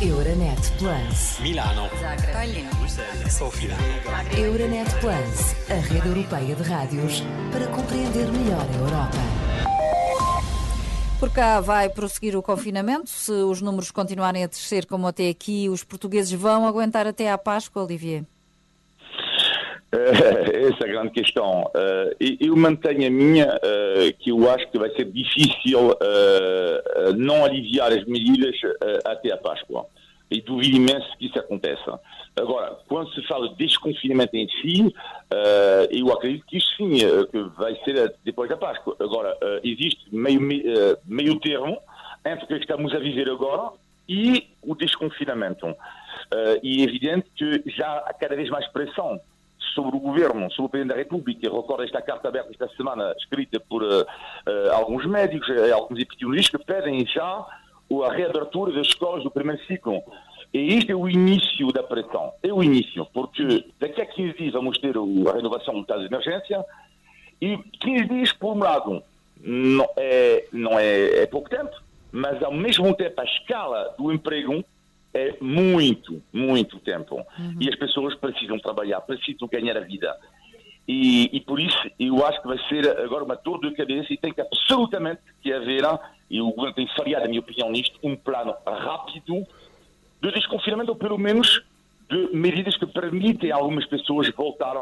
Euronet 0.00 0.72
Plus. 0.78 1.38
Milano. 1.40 1.90
Zagreb. 2.00 2.66
Sofia. 3.28 3.76
Euronet 4.34 4.88
Plus, 4.98 5.54
a 5.68 5.74
rede 5.74 6.08
europeia 6.08 6.54
de 6.54 6.62
rádios 6.62 7.22
para 7.52 7.66
compreender 7.66 8.32
melhor 8.32 8.66
a 8.66 8.78
Europa. 8.78 9.39
Por 11.20 11.30
cá 11.30 11.60
vai 11.60 11.90
prosseguir 11.90 12.34
o 12.34 12.42
confinamento. 12.42 13.10
Se 13.10 13.30
os 13.30 13.60
números 13.60 13.90
continuarem 13.90 14.42
a 14.42 14.46
descer 14.46 14.86
como 14.86 15.06
até 15.06 15.28
aqui, 15.28 15.68
os 15.68 15.84
portugueses 15.84 16.32
vão 16.32 16.66
aguentar 16.66 17.06
até 17.06 17.30
à 17.30 17.36
Páscoa, 17.36 17.84
Olivier? 17.84 18.24
essa 19.92 20.84
é 20.84 20.88
a 20.88 20.92
grande 20.92 21.10
questão. 21.10 21.64
Uh, 21.74 22.36
eu 22.40 22.56
mantenho 22.56 23.06
a 23.06 23.10
minha, 23.10 23.48
uh, 23.48 24.18
que 24.18 24.30
eu 24.30 24.50
acho 24.50 24.70
que 24.70 24.78
vai 24.78 24.88
ser 24.94 25.12
difícil 25.12 25.94
não 27.18 27.44
aliviar 27.44 27.92
as 27.92 28.02
medidas 28.06 28.56
até 29.04 29.30
a 29.30 29.36
Páscoa. 29.36 29.84
E 30.30 30.40
duvido 30.40 30.76
imenso 30.76 31.06
que 31.18 31.26
isso 31.26 31.38
aconteça. 31.38 32.00
Agora, 32.36 32.78
quando 32.88 33.12
se 33.12 33.26
fala 33.26 33.48
de 33.50 33.56
desconfinamento 33.56 34.36
em 34.36 34.48
si, 34.48 34.94
eu 35.90 36.12
acredito 36.12 36.46
que 36.46 36.58
isso 36.58 36.76
sim 36.76 36.98
que 37.30 37.42
vai 37.56 37.74
ser 37.84 38.14
depois 38.24 38.48
da 38.48 38.56
Páscoa. 38.56 38.96
Agora, 38.98 39.36
existe 39.62 40.04
meio, 40.10 40.40
meio 41.04 41.40
termo 41.40 41.78
entre 42.24 42.44
o 42.44 42.48
que 42.48 42.54
estamos 42.54 42.94
a 42.94 42.98
viver 42.98 43.28
agora 43.28 43.72
e 44.08 44.48
o 44.62 44.74
desconfinamento. 44.74 45.66
e 46.62 46.80
é 46.80 46.84
evidente 46.84 47.28
que 47.34 47.62
já 47.66 47.98
há 47.98 48.14
cada 48.14 48.36
vez 48.36 48.48
mais 48.48 48.66
pressão 48.68 49.20
sobre 49.74 49.96
o 49.96 50.00
governo, 50.00 50.50
sobre 50.50 50.66
o 50.66 50.68
Presidente 50.68 50.94
da 50.94 50.98
República. 50.98 51.48
Recordo 51.48 51.84
esta 51.84 52.02
carta 52.02 52.28
aberta 52.28 52.50
esta 52.50 52.68
semana, 52.76 53.14
escrita 53.18 53.60
por 53.60 53.82
uh, 53.82 54.02
uh, 54.02 54.72
alguns 54.72 55.06
médicos, 55.06 55.48
uh, 55.48 55.74
alguns 55.74 56.00
epidemiologistas, 56.00 56.60
que 56.60 56.66
pedem 56.66 57.06
já 57.06 57.22
a 57.24 58.12
reabertura 58.12 58.72
das 58.72 58.86
escolas 58.86 59.22
do 59.22 59.30
primeiro 59.30 59.62
ciclo. 59.66 60.02
E 60.52 60.74
este 60.74 60.92
é 60.92 60.96
o 60.96 61.08
início 61.08 61.68
da 61.72 61.82
pressão. 61.82 62.32
É 62.42 62.52
o 62.52 62.62
início, 62.62 63.06
porque 63.12 63.64
daqui 63.78 64.00
a 64.00 64.06
15 64.06 64.36
dias 64.36 64.52
vamos 64.52 64.78
ter 64.78 64.94
a 64.96 65.32
renovação 65.32 65.74
do 65.74 65.80
estado 65.82 66.00
de 66.00 66.06
emergência 66.06 66.64
e 67.40 67.56
15 67.56 68.04
dias, 68.06 68.32
por 68.32 68.56
um 68.56 68.58
lado, 68.58 69.02
não 69.42 69.88
é, 69.96 70.44
não 70.52 70.78
é, 70.78 71.22
é 71.22 71.26
pouco 71.26 71.48
tempo, 71.48 71.70
mas 72.12 72.42
ao 72.42 72.52
mesmo 72.52 72.94
tempo 72.94 73.20
a 73.20 73.24
escala 73.24 73.94
do 73.96 74.12
emprego 74.12 74.64
é 75.14 75.36
muito, 75.40 76.22
muito 76.32 76.78
tempo. 76.80 77.16
Uhum. 77.38 77.56
E 77.60 77.68
as 77.68 77.76
pessoas 77.76 78.14
precisam 78.16 78.58
trabalhar, 78.58 79.00
precisam 79.00 79.48
ganhar 79.48 79.76
a 79.76 79.80
vida. 79.80 80.14
E, 80.86 81.30
e, 81.32 81.40
por 81.40 81.60
isso 81.60 81.90
eu 82.00 82.24
acho 82.26 82.42
que 82.42 82.48
vai 82.48 82.58
ser 82.68 82.98
agora 82.98 83.24
uma 83.24 83.36
dor 83.36 83.60
de 83.60 83.70
cabeça 83.72 84.12
e 84.12 84.16
tem 84.16 84.32
que 84.32 84.40
absolutamente 84.40 85.20
que 85.40 85.52
haver, 85.52 85.84
e 86.28 86.40
o 86.40 86.50
governo 86.50 86.74
tem 86.74 86.88
falhado, 86.96 87.24
na 87.24 87.28
minha 87.28 87.40
opinião, 87.40 87.70
nisto, 87.70 87.96
um 88.02 88.16
plano 88.16 88.54
rápido 88.66 89.46
de 90.22 90.30
desconfinamento, 90.32 90.92
ou 90.92 90.96
pelo 90.96 91.18
menos 91.18 91.62
de 92.08 92.30
medidas 92.34 92.76
que 92.76 92.86
permitem 92.86 93.52
a 93.52 93.56
algumas 93.56 93.86
pessoas 93.86 94.28
voltar 94.34 94.76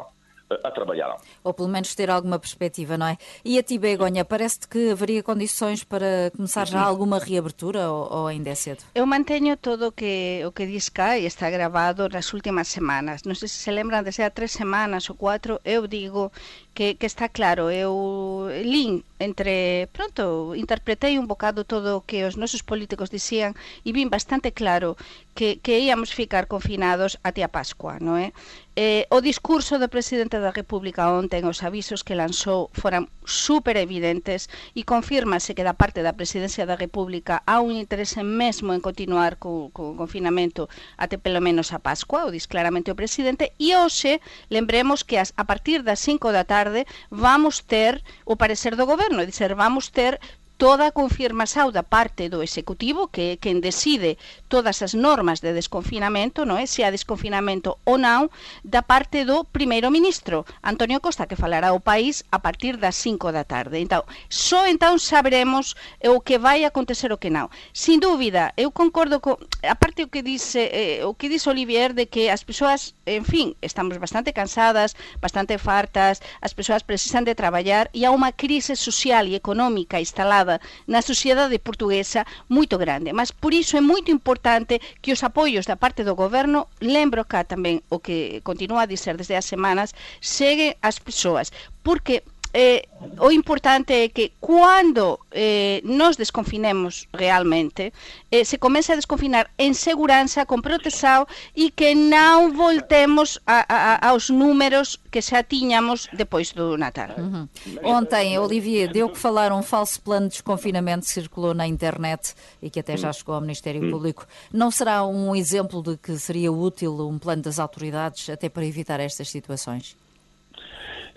a 0.64 0.70
trabalhar. 0.70 1.14
Ou 1.44 1.52
pelo 1.52 1.68
menos 1.68 1.94
ter 1.94 2.10
alguma 2.10 2.38
perspectiva, 2.38 2.96
não 2.96 3.06
é? 3.06 3.18
E 3.44 3.58
a 3.58 3.62
ti, 3.62 3.78
Begonha, 3.78 4.24
parece-te 4.24 4.68
que 4.68 4.90
haveria 4.90 5.22
condições 5.22 5.84
para 5.84 6.30
começar 6.34 6.66
já 6.66 6.80
alguma 6.80 7.18
reabertura 7.18 7.90
ou, 7.90 8.20
ou 8.20 8.26
ainda 8.26 8.50
é 8.50 8.54
cedo? 8.54 8.82
Eu 8.94 9.06
mantenho 9.06 9.56
todo 9.56 9.88
o 9.88 9.92
que, 9.92 10.42
o 10.46 10.52
que 10.52 10.66
diz 10.66 10.88
cá 10.88 11.18
e 11.18 11.26
está 11.26 11.50
gravado 11.50 12.08
nas 12.08 12.32
últimas 12.32 12.68
semanas. 12.68 13.22
Não 13.24 13.34
sei 13.34 13.48
se 13.48 13.58
se 13.58 13.70
lembram, 13.70 14.02
desde 14.02 14.22
há 14.22 14.30
três 14.30 14.52
semanas 14.52 15.08
ou 15.10 15.16
quatro, 15.16 15.60
eu 15.64 15.86
digo 15.86 16.32
que, 16.78 16.94
que 16.94 17.06
está 17.10 17.26
claro. 17.28 17.74
Eu 17.74 18.46
lin 18.62 19.02
entre, 19.18 19.90
pronto, 19.90 20.54
interpretei 20.54 21.18
un 21.18 21.26
bocado 21.26 21.66
todo 21.66 21.98
o 21.98 22.04
que 22.06 22.22
os 22.22 22.38
nosos 22.38 22.62
políticos 22.62 23.10
dicían 23.10 23.58
e 23.82 23.90
vin 23.90 24.14
bastante 24.14 24.54
claro 24.54 24.94
que, 25.34 25.58
que 25.58 25.82
íamos 25.82 26.14
ficar 26.14 26.46
confinados 26.46 27.18
até 27.26 27.42
a 27.42 27.50
Pascua, 27.50 27.98
non 27.98 28.14
é? 28.14 28.30
Eh, 28.78 29.10
o 29.10 29.18
discurso 29.18 29.74
do 29.82 29.90
presidente 29.90 30.38
da 30.38 30.54
República 30.54 31.10
onten, 31.10 31.50
os 31.50 31.66
avisos 31.66 32.06
que 32.06 32.14
lanzou 32.14 32.70
foran 32.70 33.10
super 33.26 33.74
evidentes 33.74 34.46
e 34.70 34.86
confirmase 34.86 35.50
que 35.58 35.66
da 35.66 35.74
parte 35.74 36.06
da 36.06 36.14
presidencia 36.14 36.62
da 36.62 36.78
República 36.78 37.42
há 37.42 37.58
un 37.58 37.74
interese 37.74 38.22
mesmo 38.22 38.70
en 38.70 38.78
continuar 38.78 39.42
co, 39.42 39.74
co 39.74 39.98
confinamento 39.98 40.70
até 40.94 41.18
pelo 41.18 41.42
menos 41.42 41.74
a 41.74 41.82
Pascua, 41.82 42.22
o 42.22 42.30
dis 42.30 42.46
claramente 42.46 42.94
o 42.94 42.98
presidente, 42.98 43.50
e 43.58 43.74
hoxe 43.74 44.22
lembremos 44.46 45.02
que 45.02 45.18
as, 45.18 45.34
a 45.34 45.42
partir 45.42 45.82
das 45.82 45.98
5 45.98 46.30
da 46.30 46.46
tarde 46.46 46.67
tarde 46.68 46.86
vamos 47.10 47.60
ter 47.60 48.02
o 48.24 48.36
parecer 48.36 48.76
do 48.76 48.86
goberno, 48.86 49.20
é 49.20 49.26
dizer, 49.26 49.54
vamos 49.54 49.88
ter 49.88 50.20
toda 50.58 50.90
a 50.90 50.92
confirmación 50.92 51.70
da 51.70 51.86
parte 51.86 52.26
do 52.26 52.42
Executivo, 52.42 53.06
que 53.06 53.38
é 53.38 53.38
quen 53.38 53.62
decide 53.62 54.18
todas 54.50 54.82
as 54.82 54.92
normas 54.92 55.38
de 55.38 55.54
desconfinamento, 55.54 56.42
non 56.42 56.58
é? 56.58 56.66
se 56.66 56.82
há 56.82 56.90
desconfinamento 56.90 57.78
ou 57.86 57.94
non, 57.94 58.26
da 58.66 58.82
parte 58.82 59.22
do 59.22 59.46
primeiro 59.46 59.86
ministro, 59.94 60.42
Antonio 60.66 60.98
Costa, 60.98 61.30
que 61.30 61.38
falará 61.38 61.70
ao 61.70 61.78
país 61.78 62.26
a 62.34 62.42
partir 62.42 62.74
das 62.74 62.98
5 62.98 63.30
da 63.30 63.46
tarde. 63.46 63.78
Então, 63.78 64.02
só 64.26 64.66
entón 64.66 64.98
saberemos 64.98 65.78
o 66.02 66.18
que 66.18 66.42
vai 66.42 66.66
acontecer 66.66 67.14
o 67.14 67.22
que 67.22 67.30
non. 67.30 67.54
Sin 67.70 68.02
dúbida, 68.02 68.50
eu 68.58 68.74
concordo 68.74 69.22
co 69.22 69.38
a 69.62 69.78
parte 69.78 70.02
o 70.02 70.10
que 70.10 70.26
dice 70.26 70.74
eh, 70.74 71.06
o 71.06 71.14
que 71.14 71.30
dice 71.30 71.46
Olivier 71.46 71.94
de 71.94 72.10
que 72.10 72.34
as 72.34 72.42
persoas, 72.42 72.98
en 73.06 73.22
fin, 73.22 73.54
estamos 73.62 73.94
bastante 74.02 74.34
cansadas, 74.34 74.98
bastante 75.22 75.54
fartas, 75.54 76.18
as 76.42 76.50
persoas 76.50 76.82
precisan 76.82 77.22
de 77.22 77.38
traballar 77.38 77.94
e 77.94 78.02
há 78.02 78.10
unha 78.10 78.34
crise 78.34 78.74
social 78.74 79.22
e 79.30 79.38
económica 79.38 80.02
instalada 80.02 80.47
na 80.88 81.04
sociedade 81.04 81.60
portuguesa 81.60 82.24
moito 82.48 82.80
grande, 82.80 83.12
mas 83.12 83.28
por 83.28 83.52
iso 83.52 83.76
é 83.76 83.84
moito 83.84 84.08
importante 84.08 84.80
que 85.04 85.12
os 85.12 85.20
apoios 85.20 85.68
da 85.68 85.76
parte 85.76 86.00
do 86.00 86.16
goberno, 86.16 86.72
lembro 86.80 87.28
cá 87.28 87.44
tamén 87.44 87.84
o 87.92 88.00
que 88.00 88.40
continua 88.40 88.88
a 88.88 88.90
dizer 88.90 89.20
desde 89.20 89.36
as 89.36 89.44
semanas, 89.44 89.92
seguen 90.24 90.80
as 90.80 90.96
persoas, 90.96 91.52
porque 91.84 92.24
eh, 92.52 92.88
o 93.20 93.30
importante 93.30 93.92
é 93.92 94.08
que 94.08 94.32
quando 94.40 95.20
eh, 95.30 95.80
nos 95.84 96.16
desconfinemos 96.16 97.08
realmente, 97.12 97.92
eh, 98.30 98.44
se 98.44 98.58
comece 98.58 98.92
a 98.92 98.96
desconfinar 98.96 99.50
en 99.58 99.74
seguranza, 99.74 100.46
con 100.46 100.62
proteção 100.62 101.26
e 101.54 101.70
que 101.70 101.94
non 101.94 102.56
voltemos 102.56 103.38
a, 103.44 103.62
a, 103.68 104.08
aos 104.08 104.32
números 104.32 104.96
que 105.12 105.20
xa 105.20 105.44
tiñamos 105.44 106.08
depois 106.16 106.56
do 106.56 106.80
Natal. 106.80 107.14
Uhum. 107.20 107.48
Ontem, 107.84 108.38
Olivier, 108.38 108.90
deu 108.90 109.08
que 109.12 109.18
falar 109.18 109.52
um 109.52 109.62
falso 109.62 110.00
plano 110.00 110.28
de 110.28 110.40
desconfinamento 110.40 111.06
que 111.06 111.12
circulou 111.12 111.52
na 111.52 111.66
internet 111.66 112.34
e 112.62 112.70
que 112.70 112.80
até 112.80 112.96
já 112.96 113.12
chegou 113.12 113.34
ao 113.34 113.40
Ministério 113.40 113.84
Público. 113.90 114.26
Não 114.52 114.70
será 114.70 115.04
um 115.04 115.36
exemplo 115.36 115.82
de 115.82 115.96
que 115.96 116.18
seria 116.18 116.50
útil 116.50 116.96
um 117.06 117.18
plano 117.18 117.42
das 117.42 117.58
autoridades 117.58 118.28
até 118.30 118.48
para 118.48 118.64
evitar 118.64 119.00
estas 119.00 119.28
situações? 119.28 119.96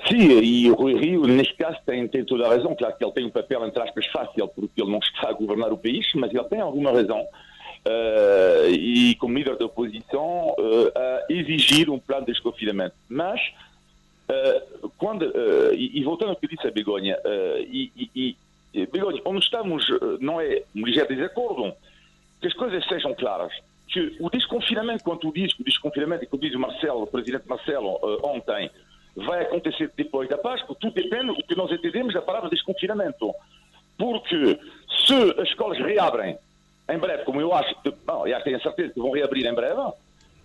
Sim, 0.08 0.40
e 0.42 0.70
o 0.70 0.74
Rui 0.74 0.96
Rio, 0.96 1.28
neste 1.28 1.54
caso, 1.56 1.78
tem, 1.86 2.08
tem 2.08 2.26
toda 2.26 2.46
a 2.46 2.50
razão. 2.50 2.76
Claro 2.76 2.96
que 2.98 3.04
ele 3.04 3.12
tem 3.12 3.26
um 3.26 3.30
papel, 3.30 3.66
entre 3.66 3.82
aspas, 3.82 4.06
fácil, 4.08 4.48
porque 4.48 4.82
ele 4.82 4.92
não 4.92 5.00
está 5.00 5.30
a 5.30 5.34
governar 5.34 5.72
o 5.72 5.78
país, 5.78 6.08
mas 6.16 6.34
ele 6.34 6.44
tem 6.46 6.60
alguma 6.60 6.92
razão. 6.92 7.22
Uh, 7.84 8.70
e 8.70 9.16
como 9.16 9.36
líder 9.36 9.58
da 9.58 9.66
oposição, 9.66 10.50
uh, 10.50 10.92
a 10.96 11.34
exigir 11.34 11.90
um 11.90 12.00
plano 12.00 12.26
de 12.26 12.34
desconfinamento. 12.34 12.96
Mas, 13.10 13.42
uh, 14.30 14.90
quando, 14.98 15.26
e, 15.74 16.00
e, 16.00 16.04
voltando 16.04 16.30
ao 16.30 16.36
que 16.36 16.48
disse 16.48 16.68
a 16.68 16.72
Begonha, 16.72 17.18
e, 17.68 17.92
e, 18.16 18.88
Begonha, 18.88 19.22
onde 19.26 19.44
estamos 19.44 19.86
não 20.20 20.40
é 20.40 20.64
um 20.76 20.86
ligeiro 20.86 21.16
desacordo, 21.16 21.74
que 22.40 22.48
as 22.48 22.54
coisas 22.54 22.86
sejam 22.88 23.14
claras. 23.14 23.54
Que 23.88 24.16
o 24.20 24.30
desconfinamento, 24.30 25.04
quando 25.04 25.20
tu 25.20 25.34
dizes 25.34 25.54
que 25.54 25.62
o 25.62 25.66
desconfinamento, 25.66 26.24
e 26.24 26.28
como 26.28 26.42
diz 26.42 26.56
o 26.56 26.60
Marcelo, 26.60 27.04
o 27.04 27.08
presidente 27.08 27.48
Marcelo, 27.48 28.00
ontem, 28.24 28.70
vai 29.16 29.44
acontecer 29.44 29.92
depois 29.96 30.30
da 30.30 30.38
Páscoa, 30.38 30.76
tudo 30.80 30.94
depende 30.94 31.28
do 31.28 31.44
que 31.44 31.56
nós 31.56 31.72
entendemos 31.72 32.14
da 32.14 32.22
palavra 32.22 32.50
desconfinamento. 32.50 33.34
Porque 33.98 34.60
se 35.06 35.42
as 35.42 35.50
escolas 35.50 35.78
reabrem 35.78 36.38
em 36.90 36.98
breve, 36.98 37.24
como 37.24 37.40
eu 37.40 37.54
acho, 37.54 37.76
não, 38.08 38.28
já 38.28 38.42
tenho 38.42 38.58
a 38.58 38.62
certeza 38.62 38.94
que 38.94 39.00
vão 39.00 39.12
reabrir 39.12 39.46
em 39.46 39.54
breve, 39.54 39.80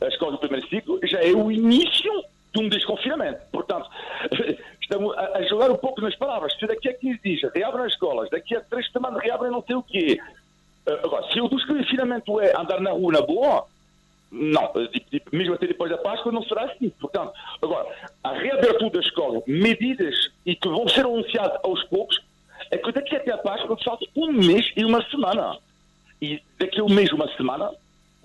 as 0.01 0.13
escolas 0.13 0.35
do 0.35 0.41
primeiro 0.41 0.69
ciclo, 0.69 1.01
já 1.05 1.21
é 1.21 1.33
o 1.33 1.51
início 1.51 2.13
de 2.55 2.63
um 2.63 2.69
desconfinamento. 2.69 3.41
Portanto, 3.51 3.89
estamos 4.81 5.17
a, 5.17 5.39
a 5.39 5.43
jogar 5.43 5.71
um 5.71 5.77
pouco 5.77 6.01
nas 6.01 6.15
palavras. 6.17 6.55
Se 6.59 6.67
daqui 6.67 6.89
a 6.89 6.95
15 6.95 7.21
dias 7.23 7.53
reabrem 7.55 7.87
as 7.87 7.93
escolas, 7.93 8.31
daqui 8.31 8.55
a 8.55 8.61
3 8.61 8.93
semanas 8.93 9.23
reabrem 9.23 9.51
não 9.51 9.63
sei 9.63 9.77
o 9.77 9.83
quê. 9.83 10.21
Agora, 11.03 11.27
se 11.33 11.41
o 11.41 11.49
desconfinamento 11.49 12.41
é 12.41 12.53
andar 12.57 12.81
na 12.81 12.93
rua 12.93 13.13
na 13.13 13.23
boa, 13.23 13.67
não, 14.31 14.73
mesmo 15.33 15.55
até 15.55 15.67
depois 15.67 15.91
da 15.91 15.99
Páscoa 15.99 16.33
não 16.33 16.43
será 16.43 16.65
assim. 16.65 16.91
Portanto, 16.91 17.33
agora, 17.63 17.89
a 18.25 18.33
reabertura 18.33 18.91
das 18.91 19.05
escolas, 19.07 19.43
medidas 19.47 20.31
e 20.45 20.55
que 20.55 20.69
vão 20.69 20.89
ser 20.89 21.05
anunciadas 21.05 21.59
aos 21.65 21.83
poucos, 21.85 22.21
é 22.71 22.79
que 22.79 22.93
daqui 22.93 23.17
até 23.17 23.33
a 23.33 23.39
Páscoa 23.39 23.77
falta 23.85 24.07
um 24.17 24.33
mês 24.33 24.73
e 24.77 24.85
uma 24.85 25.03
semana. 25.11 25.59
E 26.21 26.43
daqui 26.59 26.81
a 26.81 26.85
um 26.85 26.89
mês 26.89 27.11
e 27.11 27.15
uma 27.15 27.29
semana 27.37 27.71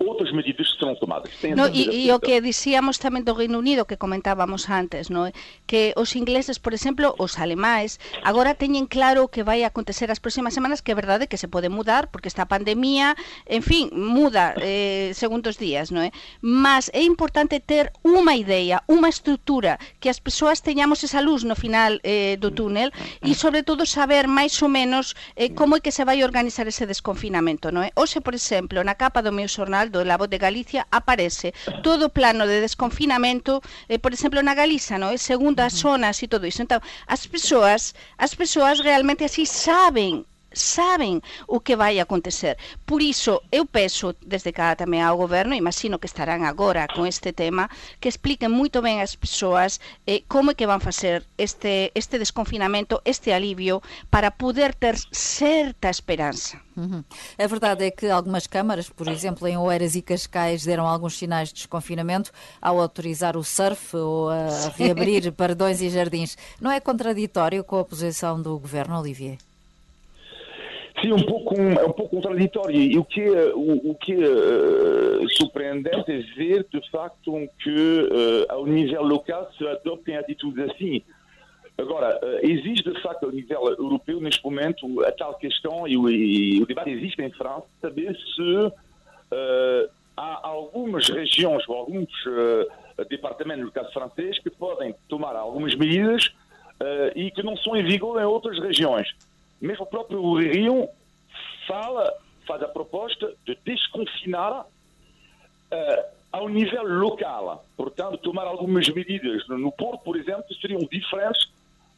outras 0.06 0.32
medidas 0.32 0.70
serão 0.78 0.94
tomadas. 0.96 1.30
No, 1.54 1.68
e, 1.68 2.06
e 2.06 2.12
o 2.12 2.18
que 2.18 2.40
dicíamos 2.40 2.98
tamén 2.98 3.22
do 3.22 3.34
Reino 3.34 3.58
Unido 3.58 3.86
que 3.86 4.00
comentábamos 4.00 4.66
antes, 4.68 5.08
no? 5.08 5.30
que 5.66 5.94
os 5.96 6.14
ingleses, 6.16 6.58
por 6.58 6.74
exemplo, 6.74 7.14
os 7.18 7.38
alemais, 7.38 7.98
agora 8.22 8.58
teñen 8.58 8.86
claro 8.90 9.24
o 9.24 9.30
que 9.30 9.46
vai 9.46 9.62
acontecer 9.62 10.10
as 10.10 10.18
próximas 10.18 10.54
semanas, 10.54 10.82
que 10.82 10.92
é 10.92 10.96
verdade 10.98 11.28
que 11.28 11.38
se 11.38 11.48
pode 11.48 11.68
mudar, 11.68 12.08
porque 12.10 12.28
esta 12.28 12.46
pandemia, 12.46 13.14
en 13.46 13.62
fin, 13.62 13.88
muda 13.92 14.54
eh, 14.58 15.12
segundo 15.14 15.48
os 15.48 15.58
días, 15.58 15.94
non 15.94 16.08
é? 16.08 16.10
Mas 16.42 16.90
é 16.90 17.02
importante 17.04 17.60
ter 17.62 17.94
unha 18.02 18.34
idea, 18.34 18.82
unha 18.90 19.08
estrutura, 19.08 19.78
que 20.02 20.10
as 20.10 20.18
persoas 20.18 20.60
teñamos 20.64 21.04
esa 21.06 21.22
luz 21.22 21.46
no 21.46 21.54
final 21.54 22.02
eh, 22.02 22.36
do 22.40 22.50
túnel 22.50 22.90
e, 23.22 23.36
sobre 23.36 23.62
todo, 23.62 23.86
saber 23.86 24.26
máis 24.26 24.56
ou 24.64 24.68
menos 24.68 25.14
eh, 25.36 25.52
como 25.54 25.76
é 25.76 25.80
que 25.80 25.94
se 25.94 26.04
vai 26.04 26.24
organizar 26.24 26.66
ese 26.66 26.88
desconfinamento, 26.88 27.70
non 27.70 27.86
é? 27.86 27.94
Oxe, 27.94 28.24
por 28.24 28.34
exemplo, 28.34 28.80
na 28.82 28.98
capa 28.98 29.22
do 29.22 29.30
meu 29.30 29.46
xornal 29.46 29.91
do 29.92 30.02
La 30.02 30.16
Voz 30.16 30.30
de 30.30 30.38
Galicia 30.38 30.86
aparece 30.90 31.54
todo 31.82 32.10
plano 32.18 32.46
de 32.46 32.60
desconfinamento, 32.60 33.62
eh, 33.88 33.98
por 33.98 34.12
exemplo, 34.12 34.42
na 34.42 34.54
Galiza, 34.54 34.98
no? 34.98 35.16
segundo 35.18 35.60
as 35.60 35.74
zonas 35.74 36.20
e 36.22 36.26
todo 36.26 36.46
iso. 36.46 36.62
Então, 36.62 36.80
as 37.06 37.26
persoas, 37.26 37.94
as 38.18 38.34
persoas 38.34 38.80
realmente 38.80 39.22
así 39.24 39.44
saben 39.46 40.26
saben 40.54 41.20
o 41.46 41.60
que 41.60 41.76
vai 41.76 42.00
acontecer. 42.00 42.56
Por 42.84 43.02
iso, 43.02 43.42
eu 43.50 43.66
peço 43.66 44.14
desde 44.20 44.52
cá 44.52 44.76
tamén 44.76 45.02
ao 45.02 45.18
goberno, 45.18 45.56
imagino 45.56 45.98
que 45.98 46.08
estarán 46.08 46.44
agora 46.44 46.86
con 46.88 47.08
este 47.08 47.32
tema, 47.32 47.68
que 48.00 48.08
expliquen 48.08 48.52
moito 48.52 48.80
ben 48.80 49.00
as 49.00 49.16
persoas 49.16 49.80
eh, 50.06 50.24
como 50.28 50.52
é 50.52 50.54
que 50.54 50.68
van 50.68 50.80
facer 50.80 51.24
este, 51.36 51.90
este 51.94 52.18
desconfinamento, 52.18 53.00
este 53.04 53.32
alivio, 53.32 53.82
para 54.10 54.32
poder 54.32 54.74
ter 54.74 54.96
certa 55.10 55.88
esperanza. 55.88 56.60
Uhum. 56.76 57.04
A 57.38 57.46
verdade 57.46 57.84
é 57.84 57.90
que 57.90 58.08
algumas 58.08 58.46
câmaras, 58.46 58.88
por 58.88 59.08
exemplo, 59.08 59.46
em 59.46 59.56
Oeiras 59.56 59.94
e 59.94 60.02
Cascais, 60.02 60.64
deram 60.64 60.86
alguns 60.86 61.18
sinais 61.18 61.48
de 61.48 61.54
desconfinamento 61.54 62.32
ao 62.60 62.80
autorizar 62.80 63.36
o 63.36 63.44
surf 63.44 63.96
ou 63.96 64.30
a 64.30 64.48
reabrir 64.76 65.32
pardões 65.32 65.80
e 65.80 65.90
jardins. 65.90 66.36
Não 66.60 66.70
é 66.70 66.80
contraditório 66.80 67.64
com 67.64 67.78
a 67.78 67.84
posição 67.84 68.40
do 68.40 68.58
governo, 68.58 68.98
Olivier? 68.98 69.38
Sim, 71.02 71.12
um 71.12 71.22
pouco, 71.22 71.56
é 71.56 71.84
um 71.84 71.92
pouco 71.92 72.10
contraditório. 72.10 72.80
E 72.80 72.96
o 72.96 73.04
que 73.04 73.20
é, 73.20 73.52
o, 73.52 73.90
o 73.90 73.94
que 73.96 74.12
é 74.12 75.28
surpreendente 75.36 76.12
é 76.12 76.18
ver, 76.36 76.64
de 76.72 76.90
facto, 76.90 77.32
que 77.58 77.70
uh, 77.70 78.46
ao 78.48 78.64
nível 78.64 79.02
local 79.02 79.50
se 79.58 79.66
adoptem 79.66 80.16
atitudes 80.16 80.70
assim. 80.70 81.02
Agora, 81.76 82.20
existe 82.42 82.92
de 82.92 83.02
facto 83.02 83.26
a 83.26 83.32
nível 83.32 83.66
europeu, 83.70 84.20
neste 84.20 84.44
momento, 84.44 85.04
a 85.04 85.10
tal 85.10 85.34
questão, 85.34 85.88
e 85.88 85.96
o, 85.96 86.08
e 86.08 86.62
o 86.62 86.66
debate 86.66 86.90
existe 86.90 87.20
em 87.20 87.32
França, 87.32 87.66
saber 87.80 88.16
se 88.36 88.42
uh, 88.42 89.90
há 90.16 90.46
algumas 90.46 91.08
regiões 91.08 91.66
ou 91.68 91.74
alguns 91.74 92.10
uh, 92.26 93.04
departamentos, 93.08 93.64
no 93.64 93.72
caso 93.72 93.90
francês, 93.90 94.38
que 94.38 94.50
podem 94.50 94.94
tomar 95.08 95.34
algumas 95.34 95.74
medidas 95.74 96.30
e 97.14 97.30
que 97.30 97.44
não 97.44 97.56
são 97.56 97.76
em 97.76 97.84
vigor 97.84 98.20
em 98.20 98.24
outras 98.24 98.58
regiões. 98.58 99.08
Mesmo 99.62 99.84
o 99.84 99.86
próprio 99.86 100.34
Rio 100.34 100.88
fala, 101.68 102.12
faz 102.46 102.62
a 102.62 102.68
proposta 102.68 103.32
de 103.46 103.56
desconfinar 103.64 104.66
ao 106.32 106.48
nível 106.48 106.82
local. 106.82 107.64
Portanto, 107.76 108.18
tomar 108.18 108.44
algumas 108.44 108.88
medidas 108.88 109.46
no 109.48 109.70
Porto, 109.70 110.02
por 110.02 110.16
exemplo, 110.16 110.44
seriam 110.60 110.80
diferentes 110.90 111.48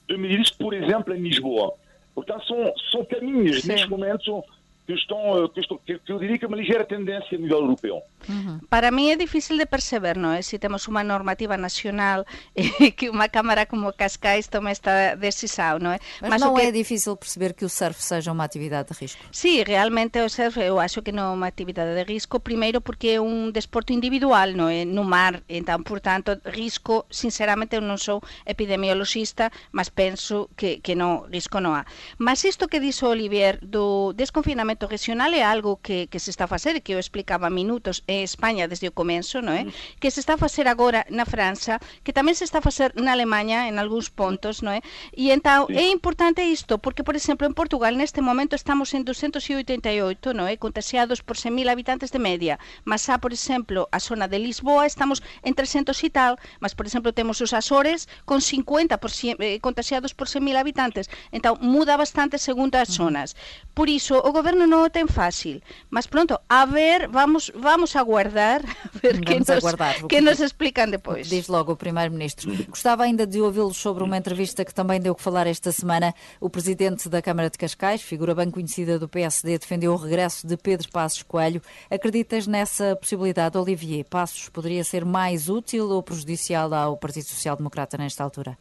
de 0.06 0.16
medidas, 0.18 0.50
por 0.50 0.74
exemplo, 0.74 1.14
em 1.14 1.22
Lisboa. 1.22 1.74
Portanto, 2.14 2.46
são, 2.46 2.72
são 2.90 3.04
caminhos, 3.06 3.62
Sim. 3.62 3.68
neste 3.68 3.88
momento, 3.88 4.44
que, 4.86 4.92
estão, 4.92 5.48
que, 5.48 5.60
estão, 5.60 5.78
que, 5.78 5.98
que 5.98 6.12
eu 6.12 6.18
diria 6.18 6.38
que 6.38 6.44
é 6.44 6.48
uma 6.48 6.56
ligeira 6.56 6.84
tendência 6.84 7.36
a 7.36 7.40
nível 7.40 7.58
europeu. 7.58 8.02
Uhum. 8.28 8.60
Para 8.68 8.90
mí 8.90 9.10
é 9.10 9.16
difícil 9.16 9.56
de 9.56 9.66
perceber, 9.66 10.16
non 10.16 10.36
é? 10.36 10.44
Se 10.44 10.60
temos 10.60 10.84
unha 10.88 11.00
normativa 11.00 11.56
nacional 11.56 12.28
e 12.56 12.92
que 12.92 13.08
unha 13.08 13.32
cámara 13.32 13.64
como 13.64 13.92
Cascais 13.96 14.48
tome 14.48 14.72
esta 14.72 15.16
decisão, 15.16 15.80
non 15.80 15.96
é? 15.96 15.98
Mas, 16.20 16.36
Mas 16.36 16.40
non 16.44 16.52
que... 16.52 16.68
é 16.68 16.70
difícil 16.72 17.16
perceber 17.16 17.56
que 17.56 17.64
o 17.64 17.72
surf 17.72 17.96
seja 17.96 18.28
unha 18.28 18.44
actividade 18.44 18.92
de 18.92 18.96
risco? 19.00 19.24
Sí, 19.32 19.64
realmente 19.64 20.20
o 20.20 20.28
surf 20.28 20.60
eu 20.60 20.76
acho 20.76 21.00
que 21.00 21.12
non 21.16 21.32
é 21.32 21.32
unha 21.32 21.48
actividade 21.48 21.96
de 21.96 22.04
risco, 22.04 22.44
primeiro 22.44 22.84
porque 22.84 23.16
é 23.16 23.18
un 23.20 23.56
desporto 23.56 23.96
individual, 23.96 24.52
non 24.52 24.68
é? 24.68 24.84
No 24.84 25.04
mar, 25.04 25.40
entón, 25.48 25.80
portanto, 25.80 26.36
risco, 26.44 27.08
sinceramente, 27.08 27.76
eu 27.76 27.84
non 27.84 27.96
sou 27.96 28.20
epidemiologista, 28.44 29.48
mas 29.72 29.88
penso 29.88 30.52
que, 30.56 30.84
que 30.84 30.92
non, 30.92 31.24
risco 31.32 31.56
non 31.60 31.72
há. 31.72 31.88
Mas 32.20 32.44
isto 32.44 32.68
que 32.68 32.84
dixo 32.84 33.08
Olivier 33.08 33.60
do 33.64 34.12
desconfinamento 34.12 34.73
regional 34.80 35.32
é 35.34 35.42
algo 35.42 35.78
que, 35.78 36.06
que 36.10 36.18
se 36.18 36.30
está 36.30 36.44
a 36.44 36.50
facer, 36.50 36.82
que 36.82 36.92
eu 36.92 36.98
explicaba 36.98 37.50
minutos 37.50 38.02
en 38.06 38.26
España 38.26 38.66
desde 38.66 38.90
o 38.90 38.96
comenzo, 38.96 39.38
non 39.40 39.54
é? 39.54 39.62
Que 40.02 40.10
se 40.10 40.18
está 40.18 40.34
a 40.34 40.42
facer 40.42 40.66
agora 40.66 41.06
na 41.08 41.24
França, 41.24 41.78
que 42.02 42.12
tamén 42.12 42.34
se 42.34 42.42
está 42.42 42.58
a 42.58 42.66
facer 42.66 42.90
na 42.98 43.14
Alemanha 43.14 43.70
en 43.70 43.78
algúns 43.78 44.10
pontos, 44.10 44.60
non 44.60 44.74
é? 44.74 44.80
E 45.14 45.30
sí. 45.30 45.40
é 45.78 45.86
importante 45.88 46.42
isto, 46.42 46.82
porque 46.82 47.06
por 47.06 47.14
exemplo 47.14 47.46
en 47.46 47.54
Portugal 47.54 47.94
neste 47.94 48.20
momento 48.20 48.58
estamos 48.58 48.90
en 48.92 49.06
288, 49.06 50.34
non 50.34 50.50
é? 50.50 50.58
Contagiados 50.58 51.22
por 51.22 51.38
100.000 51.38 51.70
habitantes 51.70 52.10
de 52.10 52.18
media, 52.18 52.58
mas 52.82 53.06
há, 53.06 53.22
por 53.22 53.32
exemplo, 53.32 53.86
a 53.94 54.02
zona 54.02 54.26
de 54.26 54.42
Lisboa 54.42 54.84
estamos 54.84 55.22
en 55.46 55.54
300 55.54 55.94
e 56.02 56.10
tal, 56.10 56.36
mas 56.58 56.74
por 56.74 56.86
exemplo 56.86 57.14
temos 57.14 57.40
os 57.40 57.54
Azores 57.54 58.08
con 58.24 58.40
50 58.40 58.98
por, 58.98 59.10
eh, 59.14 59.60
contagiados 59.60 60.14
por 60.14 60.26
100.000 60.28 60.56
habitantes. 60.58 61.08
Entón 61.30 61.58
muda 61.60 61.96
bastante 61.96 62.38
segundo 62.38 62.76
as 62.78 62.90
zonas. 62.90 63.36
Por 63.74 63.88
iso 63.88 64.18
o 64.20 64.30
goberno 64.32 64.63
non 64.66 64.84
o 64.84 64.90
ten 64.90 65.06
fácil, 65.06 65.62
mas 65.90 66.06
pronto, 66.06 66.38
a 66.48 66.66
ver, 66.66 67.08
vamos 67.08 67.52
vamos 67.54 67.96
aguardar 67.96 68.64
a 68.66 68.98
ver 68.98 69.20
que 69.20 69.38
nos, 69.38 69.50
aguardar. 69.50 69.94
que 70.06 70.20
nos 70.20 70.40
explican 70.40 70.90
depois. 70.90 71.28
Diz 71.28 71.48
logo 71.48 71.72
o 71.72 71.76
Primeiro-Ministro. 71.76 72.52
Gostava 72.68 73.04
ainda 73.04 73.26
de 73.26 73.40
ouvi-lo 73.40 73.74
sobre 73.74 74.02
uma 74.04 74.16
entrevista 74.16 74.64
que 74.64 74.74
também 74.74 75.00
deu 75.00 75.14
que 75.14 75.22
falar 75.22 75.46
esta 75.46 75.72
semana. 75.72 76.14
O 76.40 76.50
Presidente 76.50 77.08
da 77.08 77.22
Câmara 77.22 77.50
de 77.50 77.58
Cascais, 77.58 78.02
figura 78.02 78.34
bem 78.34 78.50
conhecida 78.50 78.98
do 78.98 79.08
PSD, 79.08 79.58
defendeu 79.58 79.92
o 79.92 79.96
regresso 79.96 80.46
de 80.46 80.56
Pedro 80.56 80.88
Passos 80.90 81.22
Coelho. 81.22 81.62
Acreditas 81.90 82.46
nessa 82.46 82.96
possibilidade, 82.96 83.56
Olivier? 83.56 84.04
Passos 84.04 84.48
poderia 84.48 84.84
ser 84.84 85.04
mais 85.04 85.48
útil 85.48 85.90
ou 85.90 86.02
prejudicial 86.02 86.72
ao 86.74 86.96
Partido 86.96 87.26
Social 87.26 87.56
Democrata 87.56 87.96
nesta 87.96 88.22
altura? 88.24 88.56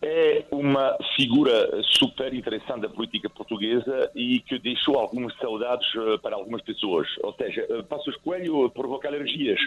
É 0.00 0.44
uma 0.52 0.96
figura 1.16 1.82
super 1.82 2.32
interessante 2.32 2.82
da 2.82 2.88
política 2.88 3.28
portuguesa 3.28 4.10
e 4.14 4.40
que 4.40 4.58
deixou 4.58 4.96
algumas 4.96 5.36
saudades 5.38 5.86
eh, 5.96 6.18
para 6.18 6.36
algumas 6.36 6.62
pessoas. 6.62 7.08
Ou 7.22 7.32
seja, 7.34 7.66
eh, 7.68 7.82
Passos 7.82 8.16
Coelho 8.18 8.70
provoca 8.70 9.08
alergias 9.08 9.60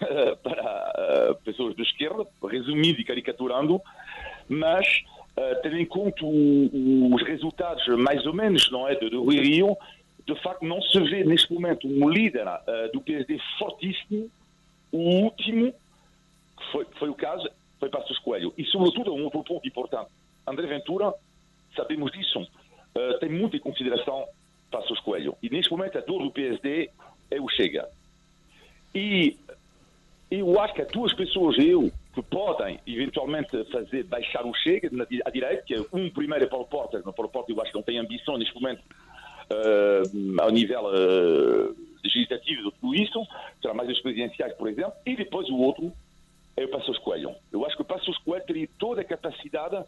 para 0.42 0.92
eh, 0.96 1.36
pessoas 1.44 1.76
de 1.76 1.82
esquerda, 1.82 2.26
resumindo 2.42 3.00
e 3.00 3.04
caricaturando, 3.04 3.80
mas 4.48 4.86
tendo 5.62 5.76
em 5.76 5.84
conta 5.84 6.24
os 6.24 7.22
resultados 7.24 7.86
mais 7.98 8.24
ou 8.24 8.32
menos 8.32 8.70
não 8.70 8.88
é, 8.88 8.94
do 8.94 9.28
Rio, 9.28 9.76
de 10.26 10.34
facto 10.40 10.64
não 10.64 10.80
se 10.80 10.98
vê 11.00 11.24
neste 11.24 11.52
momento 11.52 11.86
um 11.86 12.08
líder 12.08 12.46
do 12.90 13.02
PSD 13.02 13.38
fortíssimo, 13.58 14.30
o 14.90 14.96
último, 14.96 15.74
que 16.56 16.72
foi, 16.72 16.86
foi 16.98 17.10
o 17.10 17.14
caso, 17.14 17.46
foi 17.78 17.88
Passos 17.88 18.18
Coelho. 18.18 18.52
E, 18.56 18.64
sobretudo, 18.64 19.14
um 19.14 19.24
outro 19.24 19.42
ponto 19.42 19.66
importante. 19.66 20.10
André 20.46 20.66
Ventura, 20.66 21.12
sabemos 21.74 22.12
disso, 22.12 22.40
uh, 22.40 23.18
tem 23.18 23.30
muita 23.30 23.58
consideração 23.58 24.26
Passos 24.70 25.00
Coelho. 25.00 25.36
E, 25.42 25.50
neste 25.50 25.70
momento, 25.70 25.98
a 25.98 26.00
dor 26.00 26.22
do 26.22 26.30
PSD 26.30 26.90
é 27.30 27.40
o 27.40 27.48
Chega. 27.48 27.88
E 28.94 29.36
eu 30.30 30.58
acho 30.60 30.74
que 30.74 30.82
há 30.82 30.86
duas 30.86 31.12
pessoas, 31.12 31.56
eu, 31.58 31.90
que 32.14 32.22
podem 32.22 32.80
eventualmente 32.86 33.64
fazer 33.66 34.04
baixar 34.04 34.44
o 34.46 34.54
Chega 34.54 34.90
à 35.24 35.30
direita, 35.30 35.62
que 35.62 35.74
é 35.74 35.80
um 35.92 36.10
primeiro 36.10 36.44
é 36.44 36.48
Paulo 36.48 36.66
Portas, 36.66 37.02
mas 37.04 37.14
Paulo 37.14 37.30
Portas 37.30 37.54
eu 37.54 37.62
acho 37.62 37.70
que 37.70 37.76
não 37.76 37.84
tem 37.84 37.98
ambição 37.98 38.38
neste 38.38 38.54
momento 38.54 38.80
uh, 39.50 40.40
ao 40.40 40.50
nível 40.50 40.84
uh, 40.86 41.76
legislativo 42.02 42.70
tudo 42.72 42.94
isso, 42.94 43.26
será 43.60 43.74
mais 43.74 43.90
os 43.90 44.00
presidenciais, 44.00 44.54
por 44.54 44.68
exemplo, 44.68 44.94
e 45.04 45.14
depois 45.14 45.48
o 45.48 45.56
outro 45.56 45.92
é 46.56 46.64
o 46.64 46.68
Passos 46.68 46.98
Coelho. 46.98 47.34
Eu 47.52 47.64
acho 47.66 47.76
que 47.76 47.82
o 47.82 47.84
Passos 47.84 48.16
Coelho 48.18 48.44
teria 48.46 48.68
toda 48.78 49.02
a 49.02 49.04
capacidade 49.04 49.84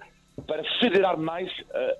para 0.47 0.63
federar 0.79 1.19
mais 1.19 1.51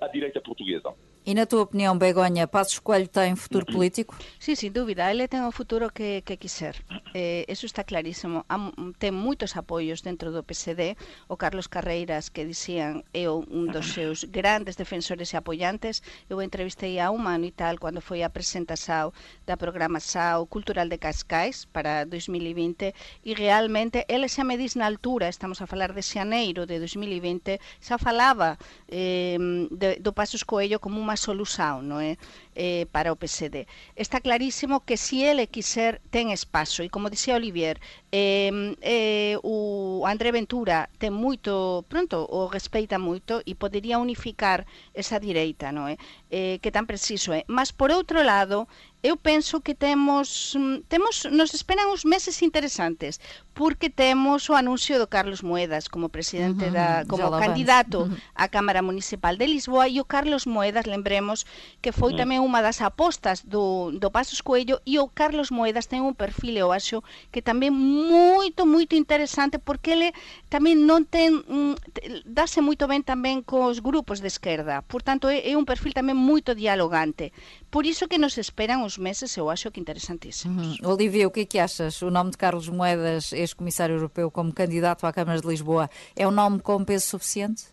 a, 0.01 0.05
a 0.05 0.07
direita 0.07 0.39
portuguesa. 0.39 0.93
E 1.29 1.35
na 1.35 1.45
tua 1.45 1.61
opinião, 1.61 1.95
Begonha, 1.95 2.47
Passos 2.47 2.79
Coelho 2.79 3.07
tem 3.07 3.35
futuro 3.35 3.63
político? 3.63 4.17
Sí, 4.39 4.55
sin 4.55 4.73
dúvida, 4.73 5.11
ele 5.11 5.27
ten 5.27 5.45
o 5.45 5.53
futuro 5.53 5.93
que, 5.93 6.25
que 6.25 6.41
quiser. 6.41 6.81
Eh, 7.13 7.45
eso 7.45 7.69
está 7.69 7.85
clarísimo. 7.85 8.49
Am, 8.49 8.73
ten 8.97 9.13
moitos 9.13 9.53
apoios 9.53 10.01
dentro 10.01 10.33
do 10.33 10.41
PSD. 10.41 10.97
O 11.29 11.37
Carlos 11.37 11.69
Carreiras, 11.69 12.33
que 12.33 12.49
dicían, 12.49 13.05
é 13.13 13.29
un 13.29 13.69
dos 13.69 13.93
seus 13.93 14.25
grandes 14.25 14.73
defensores 14.73 15.29
e 15.29 15.37
apoiantes. 15.37 16.01
Eu 16.33 16.41
entrevistei 16.41 16.97
a 16.97 17.13
un 17.13 17.29
ano 17.29 17.45
e 17.45 17.53
tal 17.53 17.77
cando 17.77 18.01
foi 18.01 18.25
a 18.25 18.33
presentação 18.33 19.13
da 19.45 19.53
programa 19.53 20.01
SAO 20.01 20.49
Cultural 20.49 20.89
de 20.89 20.97
Cascais 20.97 21.69
para 21.69 22.09
2020 22.09 22.89
e 23.21 23.37
realmente 23.37 24.01
ele 24.09 24.25
xa 24.25 24.41
me 24.41 24.57
dis 24.57 24.73
na 24.73 24.89
altura, 24.89 25.29
estamos 25.29 25.61
a 25.61 25.69
falar 25.69 25.93
de 25.93 26.01
xaneiro 26.01 26.65
de 26.65 26.81
2020, 26.81 27.61
xa 27.77 28.01
falaba 28.01 28.57
eh, 28.89 29.37
de, 29.69 30.01
do 30.01 30.09
Passos 30.09 30.41
Coelho 30.41 30.81
como 30.81 30.97
un 30.97 31.18
solución 31.19 31.91
non 31.91 31.99
é? 31.99 32.15
Eh, 32.59 32.87
para 32.91 33.13
o 33.13 33.15
PSD. 33.15 33.71
Está 33.95 34.19
clarísimo 34.19 34.83
que 34.83 34.97
se 34.97 35.09
si 35.09 35.23
ele 35.23 35.47
quiser 35.47 36.01
ten 36.11 36.27
espazo 36.29 36.83
e 36.83 36.91
como 36.91 37.07
dixía 37.07 37.39
Olivier, 37.39 37.79
eh, 38.11 38.75
eh, 38.83 39.39
o 39.47 40.03
André 40.03 40.35
Ventura 40.35 40.91
ten 40.99 41.15
moito, 41.15 41.87
pronto, 41.87 42.27
o 42.27 42.51
respeita 42.51 42.99
moito 42.99 43.39
e 43.47 43.55
podería 43.55 43.95
unificar 43.95 44.67
esa 44.91 45.23
direita, 45.23 45.71
non 45.71 45.87
é? 45.87 45.95
Eh, 46.29 46.59
que 46.59 46.69
tan 46.69 46.83
preciso 46.83 47.31
é. 47.31 47.47
Mas 47.47 47.71
por 47.71 47.95
outro 47.95 48.27
lado, 48.27 48.67
eu 49.01 49.15
penso 49.15 49.61
que 49.61 49.73
temos 49.73 50.57
temos 50.91 51.23
nos 51.31 51.55
esperan 51.55 51.87
uns 51.87 52.03
meses 52.03 52.43
interesantes 52.43 53.23
porque 53.55 53.89
temos 53.89 54.51
o 54.51 54.53
anuncio 54.59 54.99
do 54.99 55.07
Carlos 55.07 55.39
Moedas 55.39 55.87
como 55.87 56.11
presidente 56.11 56.67
uh 56.67 56.71
-huh, 56.71 56.75
da 56.75 56.87
como 57.07 57.31
candidato 57.39 58.03
uh 58.03 58.11
-huh. 58.11 58.19
á 58.35 58.51
Cámara 58.51 58.83
Municipal 58.83 59.39
de 59.39 59.47
Lisboa 59.47 59.87
e 59.87 60.03
o 60.03 60.05
Carlos 60.05 60.43
Moedas, 60.43 60.83
lembremos 60.83 61.47
que 61.79 61.95
foi 61.95 62.11
uh 62.11 62.19
-huh. 62.19 62.27
Unha 62.49 62.65
das 62.65 62.81
apostas 62.81 63.45
do, 63.45 63.93
do 63.93 64.09
Pasos 64.09 64.41
Coello 64.41 64.81
e 64.89 64.97
o 64.97 65.05
Carlos 65.05 65.53
Moedas 65.53 65.85
ten 65.85 66.01
un 66.01 66.17
perfil, 66.17 66.57
eu 66.57 66.73
acho, 66.73 67.05
que 67.29 67.45
tamén 67.45 67.69
moito, 67.71 68.65
moito 68.65 68.97
interesante 68.97 69.61
porque 69.61 69.93
ele 69.93 70.09
tamén 70.49 70.89
non 70.89 71.05
ten 71.05 71.45
mm, 71.45 72.25
dase 72.25 72.65
moito 72.65 72.89
ben 72.89 73.05
tamén 73.05 73.45
cos 73.45 73.85
grupos 73.85 74.19
de 74.19 74.33
esquerda, 74.33 74.81
portanto 74.89 75.29
é, 75.29 75.45
é 75.45 75.53
un 75.53 75.69
perfil 75.69 75.93
tamén 75.93 76.17
moito 76.17 76.57
dialogante 76.57 77.29
por 77.69 77.85
iso 77.85 78.07
que 78.07 78.17
nos 78.17 78.37
esperan 78.37 78.81
uns 78.81 78.97
meses, 78.97 79.37
eu 79.37 79.49
acho 79.49 79.69
que 79.71 79.79
interessantíssimos. 79.79 80.79
Uhum. 80.79 80.89
Olivia, 80.89 81.27
o 81.27 81.31
que 81.31 81.41
é 81.41 81.45
que 81.45 81.59
achas? 81.59 82.01
O 82.01 82.09
nome 82.09 82.31
de 82.31 82.37
Carlos 82.37 82.67
Moedas, 82.67 83.31
ex-comissário 83.31 83.95
europeu, 83.95 84.31
como 84.31 84.53
candidato 84.53 85.05
à 85.05 85.13
Câmara 85.13 85.39
de 85.39 85.47
Lisboa, 85.47 85.89
é 86.15 86.27
um 86.27 86.31
nome 86.31 86.59
com 86.59 86.83
peso 86.83 87.05
suficiente? 87.05 87.65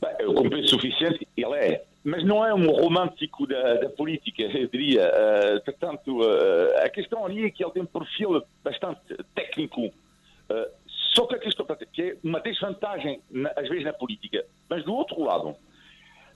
Bem, 0.00 0.34
com 0.34 0.48
peso 0.48 0.68
suficiente, 0.68 1.26
ele 1.36 1.54
é. 1.56 1.84
Mas 2.04 2.22
não 2.22 2.44
é 2.46 2.52
um 2.52 2.70
romântico 2.70 3.46
da, 3.46 3.74
da 3.74 3.88
política, 3.88 4.42
eu 4.42 4.68
diria. 4.68 5.10
Uh, 5.10 5.64
portanto, 5.64 6.20
uh, 6.20 6.84
a 6.84 6.90
questão 6.90 7.24
ali 7.24 7.46
é 7.46 7.50
que 7.50 7.64
ele 7.64 7.72
tem 7.72 7.82
um 7.82 7.86
perfil 7.86 8.42
bastante 8.62 9.00
técnico. 9.34 9.86
Uh, 9.86 10.70
só 10.86 11.26
que 11.26 11.36
a 11.36 11.38
questão 11.38 11.64
que 11.92 12.02
é 12.02 12.16
uma 12.22 12.40
desvantagem, 12.40 13.22
às 13.56 13.68
vezes, 13.68 13.84
na 13.84 13.92
política. 13.94 14.44
Mas 14.68 14.84
do 14.84 14.92
outro 14.92 15.22
lado, 15.22 15.56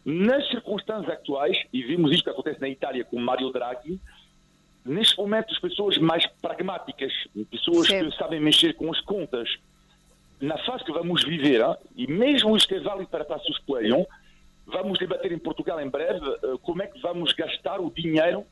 nas 0.04 0.48
circunstâncias 0.48 1.12
atuais, 1.12 1.58
e 1.70 1.82
vimos 1.82 2.12
isto 2.12 2.24
que 2.24 2.30
acontece 2.30 2.60
na 2.60 2.68
Itália 2.68 3.04
com 3.04 3.20
Mario 3.20 3.50
Draghi, 3.50 4.00
neste 4.86 5.18
momento 5.18 5.52
as 5.52 5.58
pessoas 5.58 5.98
mais 5.98 6.26
pragmáticas, 6.40 7.12
pessoas 7.50 7.88
Sim. 7.88 8.08
que 8.08 8.16
sabem 8.16 8.40
mexer 8.40 8.74
com 8.74 8.90
as 8.90 9.00
contas, 9.02 9.58
na 10.40 10.56
fase 10.58 10.84
que 10.84 10.92
vamos 10.92 11.24
viver, 11.24 11.60
hein, 11.60 11.76
e 11.96 12.06
mesmo 12.06 12.56
isto 12.56 12.72
é 12.74 12.80
válido 12.80 13.10
para 13.10 13.24
Passos 13.24 13.58
Coelho, 13.58 14.06
vamos 14.68 14.98
debater 14.98 15.32
em 15.32 15.38
Portugal 15.38 15.80
em 15.80 15.88
breve 15.88 16.26
uh, 16.26 16.58
como 16.58 16.82
é 16.82 16.86
que 16.86 17.00
vamos 17.00 17.32
gastar 17.32 17.80
o 17.80 17.90
dinheiro 17.90 18.44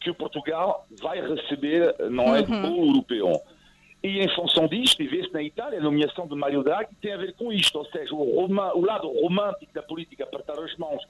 que 0.00 0.10
o 0.10 0.14
Portugal 0.14 0.86
vai 1.00 1.20
receber, 1.20 1.94
não 2.10 2.34
é, 2.34 2.40
uhum. 2.40 2.62
do 2.62 2.86
europeu. 2.86 3.42
E 4.02 4.20
em 4.20 4.34
função 4.34 4.66
disto, 4.66 5.02
e 5.02 5.06
vê-se 5.06 5.30
na 5.30 5.42
Itália, 5.42 5.78
a 5.78 5.82
nomeação 5.82 6.26
de 6.26 6.34
Mário 6.34 6.62
Draghi 6.62 6.94
tem 7.02 7.12
a 7.12 7.18
ver 7.18 7.34
com 7.34 7.52
isto, 7.52 7.76
ou 7.76 7.84
seja, 7.84 8.14
o, 8.14 8.40
roma, 8.40 8.74
o 8.74 8.80
lado 8.80 9.08
romântico 9.08 9.74
da 9.74 9.82
política, 9.82 10.24
apertar 10.24 10.58
as 10.58 10.74
mãos, 10.78 11.02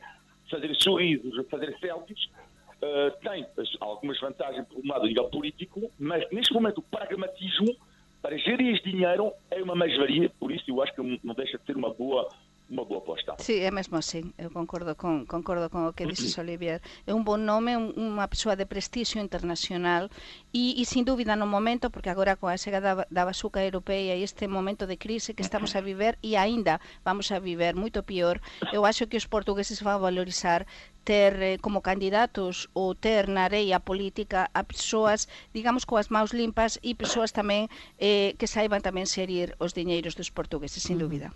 fazer 0.51 0.75
sorrisos, 0.75 1.47
fazer 1.49 1.77
selfies, 1.79 2.25
uh, 2.25 3.13
tem 3.23 3.47
algumas 3.79 4.19
vantagens 4.19 4.67
por 4.67 4.85
um 4.85 4.89
lado 4.89 5.05
a 5.05 5.07
nível 5.07 5.29
político, 5.29 5.89
mas 5.97 6.29
neste 6.33 6.53
momento 6.53 6.79
o 6.79 6.83
pragmatismo 6.83 7.77
para 8.21 8.37
gerir 8.37 8.75
este 8.75 8.91
dinheiro 8.91 9.33
é 9.53 9.63
uma 9.63 9.77
mais-valia, 9.77 10.29
por 10.41 10.51
isso 10.51 10.65
eu 10.67 10.83
acho 10.83 10.93
que 10.93 11.21
não 11.23 11.35
deixa 11.35 11.59
de 11.59 11.65
ser 11.65 11.77
uma 11.77 11.91
boa 11.95 12.29
uma 12.71 12.85
boa 12.85 13.01
aposta. 13.01 13.35
Sí, 13.39 13.59
é 13.61 13.71
mesmo 13.71 13.99
assim, 13.99 14.33
eu 14.39 14.51
concordo 14.51 14.95
con, 14.95 15.27
concordo 15.27 15.69
con 15.69 15.91
o 15.91 15.93
que 15.93 16.07
dices, 16.07 16.39
Olivier. 16.39 16.81
É 17.05 17.13
un 17.13 17.27
bon 17.27 17.43
nome, 17.43 17.75
un, 17.75 17.91
unha 17.99 18.31
persoa 18.31 18.55
de 18.55 18.65
prestixio 18.65 19.19
internacional 19.19 20.07
e, 20.55 20.79
e 20.79 20.83
sin 20.87 21.03
dúbida 21.03 21.35
no 21.35 21.51
momento, 21.51 21.91
porque 21.91 22.15
agora 22.15 22.39
coa 22.39 22.55
chega 22.55 22.79
da, 22.79 23.11
da 23.11 23.27
basuca 23.27 23.59
europea 23.59 24.15
e 24.15 24.23
este 24.23 24.47
momento 24.47 24.87
de 24.87 24.97
crise 24.97 25.35
que 25.35 25.43
estamos 25.43 25.75
a 25.75 25.83
viver 25.83 26.15
e 26.23 26.39
aínda 26.39 26.79
vamos 27.03 27.35
a 27.35 27.43
viver 27.43 27.75
moito 27.75 28.07
pior, 28.07 28.39
eu 28.71 28.87
acho 28.87 29.11
que 29.11 29.19
os 29.19 29.27
portugueses 29.27 29.83
van 29.83 29.99
valorizar 29.99 30.63
ter 31.05 31.33
eh, 31.43 31.59
como 31.59 31.81
candidatos 31.81 32.69
ou 32.73 32.95
ter 32.95 33.29
na 33.29 33.45
areia 33.49 33.81
política 33.81 34.51
a 34.55 34.63
persoas, 34.65 35.29
digamos, 35.53 35.85
coas 35.85 36.09
maus 36.09 36.33
limpas 36.33 36.79
e 36.83 36.95
persoas 36.95 37.33
tamén 37.33 37.69
eh, 37.99 38.37
que 38.39 38.47
saiban 38.47 38.81
tamén 38.81 39.07
serir 39.07 39.57
os 39.59 39.73
diñeiros 39.73 40.15
dos 40.15 40.31
portugueses, 40.31 40.83
sin 40.83 40.99
dúvida. 40.99 41.33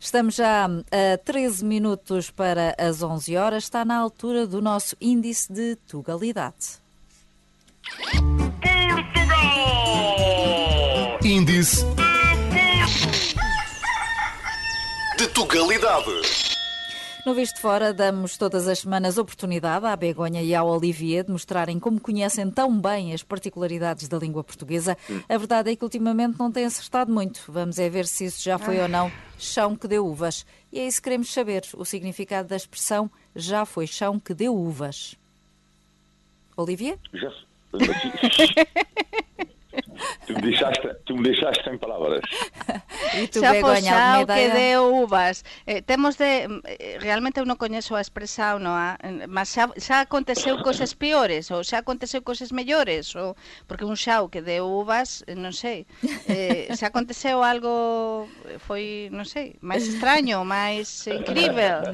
Estamos 0.00 0.36
já 0.36 0.66
a 0.66 1.18
13 1.22 1.64
minutos 1.64 2.30
para 2.30 2.74
as 2.78 3.02
11 3.02 3.36
horas, 3.36 3.64
está 3.64 3.84
na 3.84 3.96
altura 3.98 4.46
do 4.46 4.60
nosso 4.60 4.96
índice 5.00 5.52
de 5.52 5.76
tugalidade. 5.88 6.82
Portugal! 8.90 9.64
Índice 11.24 11.84
de 15.16 15.26
tugalidade. 15.28 16.53
No 17.24 17.32
Visto 17.32 17.58
Fora, 17.58 17.94
damos 17.94 18.36
todas 18.36 18.68
as 18.68 18.80
semanas 18.80 19.16
oportunidade 19.16 19.86
à 19.86 19.96
Begonha 19.96 20.42
e 20.42 20.54
ao 20.54 20.68
Olivier 20.68 21.24
de 21.24 21.32
mostrarem 21.32 21.80
como 21.80 21.98
conhecem 21.98 22.50
tão 22.50 22.78
bem 22.78 23.14
as 23.14 23.22
particularidades 23.22 24.08
da 24.08 24.18
língua 24.18 24.44
portuguesa. 24.44 24.94
A 25.26 25.38
verdade 25.38 25.70
é 25.70 25.76
que 25.76 25.82
ultimamente 25.82 26.38
não 26.38 26.52
têm 26.52 26.66
acertado 26.66 27.10
muito. 27.10 27.40
Vamos 27.48 27.78
é 27.78 27.88
ver 27.88 28.06
se 28.06 28.26
isso 28.26 28.42
já 28.42 28.58
foi 28.58 28.78
ou 28.78 28.88
não 28.88 29.10
chão 29.38 29.74
que 29.74 29.88
deu 29.88 30.06
uvas. 30.06 30.44
E 30.70 30.78
é 30.78 30.86
isso 30.86 30.98
que 30.98 31.04
queremos 31.04 31.32
saber. 31.32 31.62
O 31.72 31.84
significado 31.86 32.46
da 32.46 32.56
expressão 32.56 33.10
já 33.34 33.64
foi 33.64 33.86
chão 33.86 34.20
que 34.20 34.34
deu 34.34 34.54
uvas. 34.54 35.16
Olivier? 36.54 36.98
Já. 37.14 37.32
Tu 40.26 40.32
me 40.34 40.40
deixaste, 40.40 40.88
tu 41.04 41.16
me 41.16 41.22
deixaste 41.22 41.64
sem 41.64 41.78
palavras. 41.78 42.22
E 43.14 43.28
tu, 43.28 43.38
xa 43.38 43.52
Begoña, 43.52 43.94
alguma 43.94 44.34
que 44.34 44.48
deu 44.50 44.90
uvas. 44.90 45.44
Eh, 45.66 45.82
temos 45.82 46.16
de... 46.16 46.50
Eh, 46.64 46.98
realmente 46.98 47.38
eu 47.38 47.46
non 47.46 47.54
coñezo 47.54 47.94
a 47.94 48.02
expresao, 48.02 48.58
no, 48.58 48.74
a, 48.74 48.98
mas 49.30 49.54
xa, 49.54 49.70
xa 49.78 50.02
aconteceu 50.02 50.58
cosas 50.66 50.98
peores, 50.98 51.46
ou 51.54 51.62
xa 51.62 51.78
aconteceu 51.78 52.26
cosas 52.26 52.50
mellores, 52.50 53.14
ou, 53.14 53.38
porque 53.70 53.86
un 53.86 53.94
xao 53.94 54.26
que 54.26 54.42
deu 54.42 54.66
uvas, 54.66 55.22
eh, 55.30 55.38
non 55.38 55.54
sei, 55.54 55.86
eh, 56.26 56.66
xa 56.74 56.90
aconteceu 56.90 57.38
algo, 57.46 58.26
foi, 58.66 59.06
non 59.14 59.22
sei, 59.22 59.54
máis 59.62 59.86
extraño, 59.86 60.42
máis 60.42 61.06
incrível. 61.06 61.86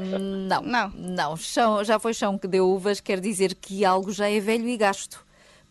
Não, 0.49 0.65
não, 0.65 0.89
não. 0.97 1.37
Chão, 1.37 1.85
já 1.85 2.01
foi 2.01 2.17
chão 2.17 2.41
que 2.41 2.49
deu 2.49 2.65
uvas, 2.65 3.01
quer 3.05 3.21
dizer 3.21 3.53
que 3.61 3.85
algo 3.85 4.09
já 4.09 4.31
é 4.31 4.41
velho 4.41 4.69
e 4.69 4.77
gasto. 4.81 5.21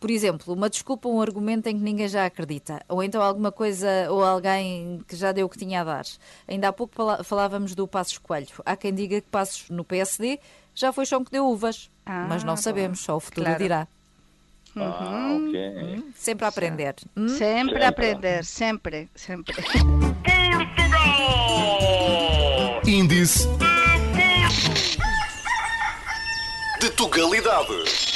Por 0.00 0.10
exemplo, 0.10 0.54
uma 0.54 0.70
desculpa, 0.70 1.08
um 1.08 1.20
argumento 1.20 1.66
em 1.66 1.76
que 1.76 1.82
ninguém 1.82 2.08
já 2.08 2.24
acredita, 2.24 2.80
ou 2.88 3.02
então 3.02 3.20
alguma 3.20 3.52
coisa 3.52 3.86
ou 4.08 4.24
alguém 4.24 5.04
que 5.06 5.14
já 5.14 5.30
deu 5.30 5.46
o 5.46 5.48
que 5.48 5.58
tinha 5.58 5.82
a 5.82 5.84
dar. 5.84 6.04
Ainda 6.48 6.68
há 6.68 6.72
pouco 6.72 6.94
falávamos 7.22 7.74
do 7.74 7.86
Passos 7.86 8.16
Coelho. 8.16 8.48
Há 8.64 8.74
quem 8.76 8.94
diga 8.94 9.20
que 9.20 9.28
Passos 9.28 9.68
no 9.68 9.84
PSD 9.84 10.40
já 10.74 10.90
foi 10.90 11.04
chão 11.04 11.22
que 11.22 11.30
deu 11.30 11.46
uvas, 11.46 11.90
ah, 12.06 12.26
mas 12.26 12.42
não 12.42 12.56
sabemos, 12.56 13.00
só 13.00 13.16
o 13.16 13.20
futuro 13.20 13.44
claro. 13.44 13.62
dirá. 13.62 13.88
Uhum. 14.74 14.82
Ah, 14.84 15.36
okay. 15.36 16.04
sempre 16.14 16.44
a 16.44 16.48
aprender. 16.48 16.94
Hum? 17.16 17.28
Sempre 17.28 17.84
a 17.84 17.88
aprender, 17.88 18.44
sempre, 18.44 19.08
sempre. 19.14 19.54
Índice 22.86 23.46
de 26.80 26.90
Tugalidade. 26.90 28.09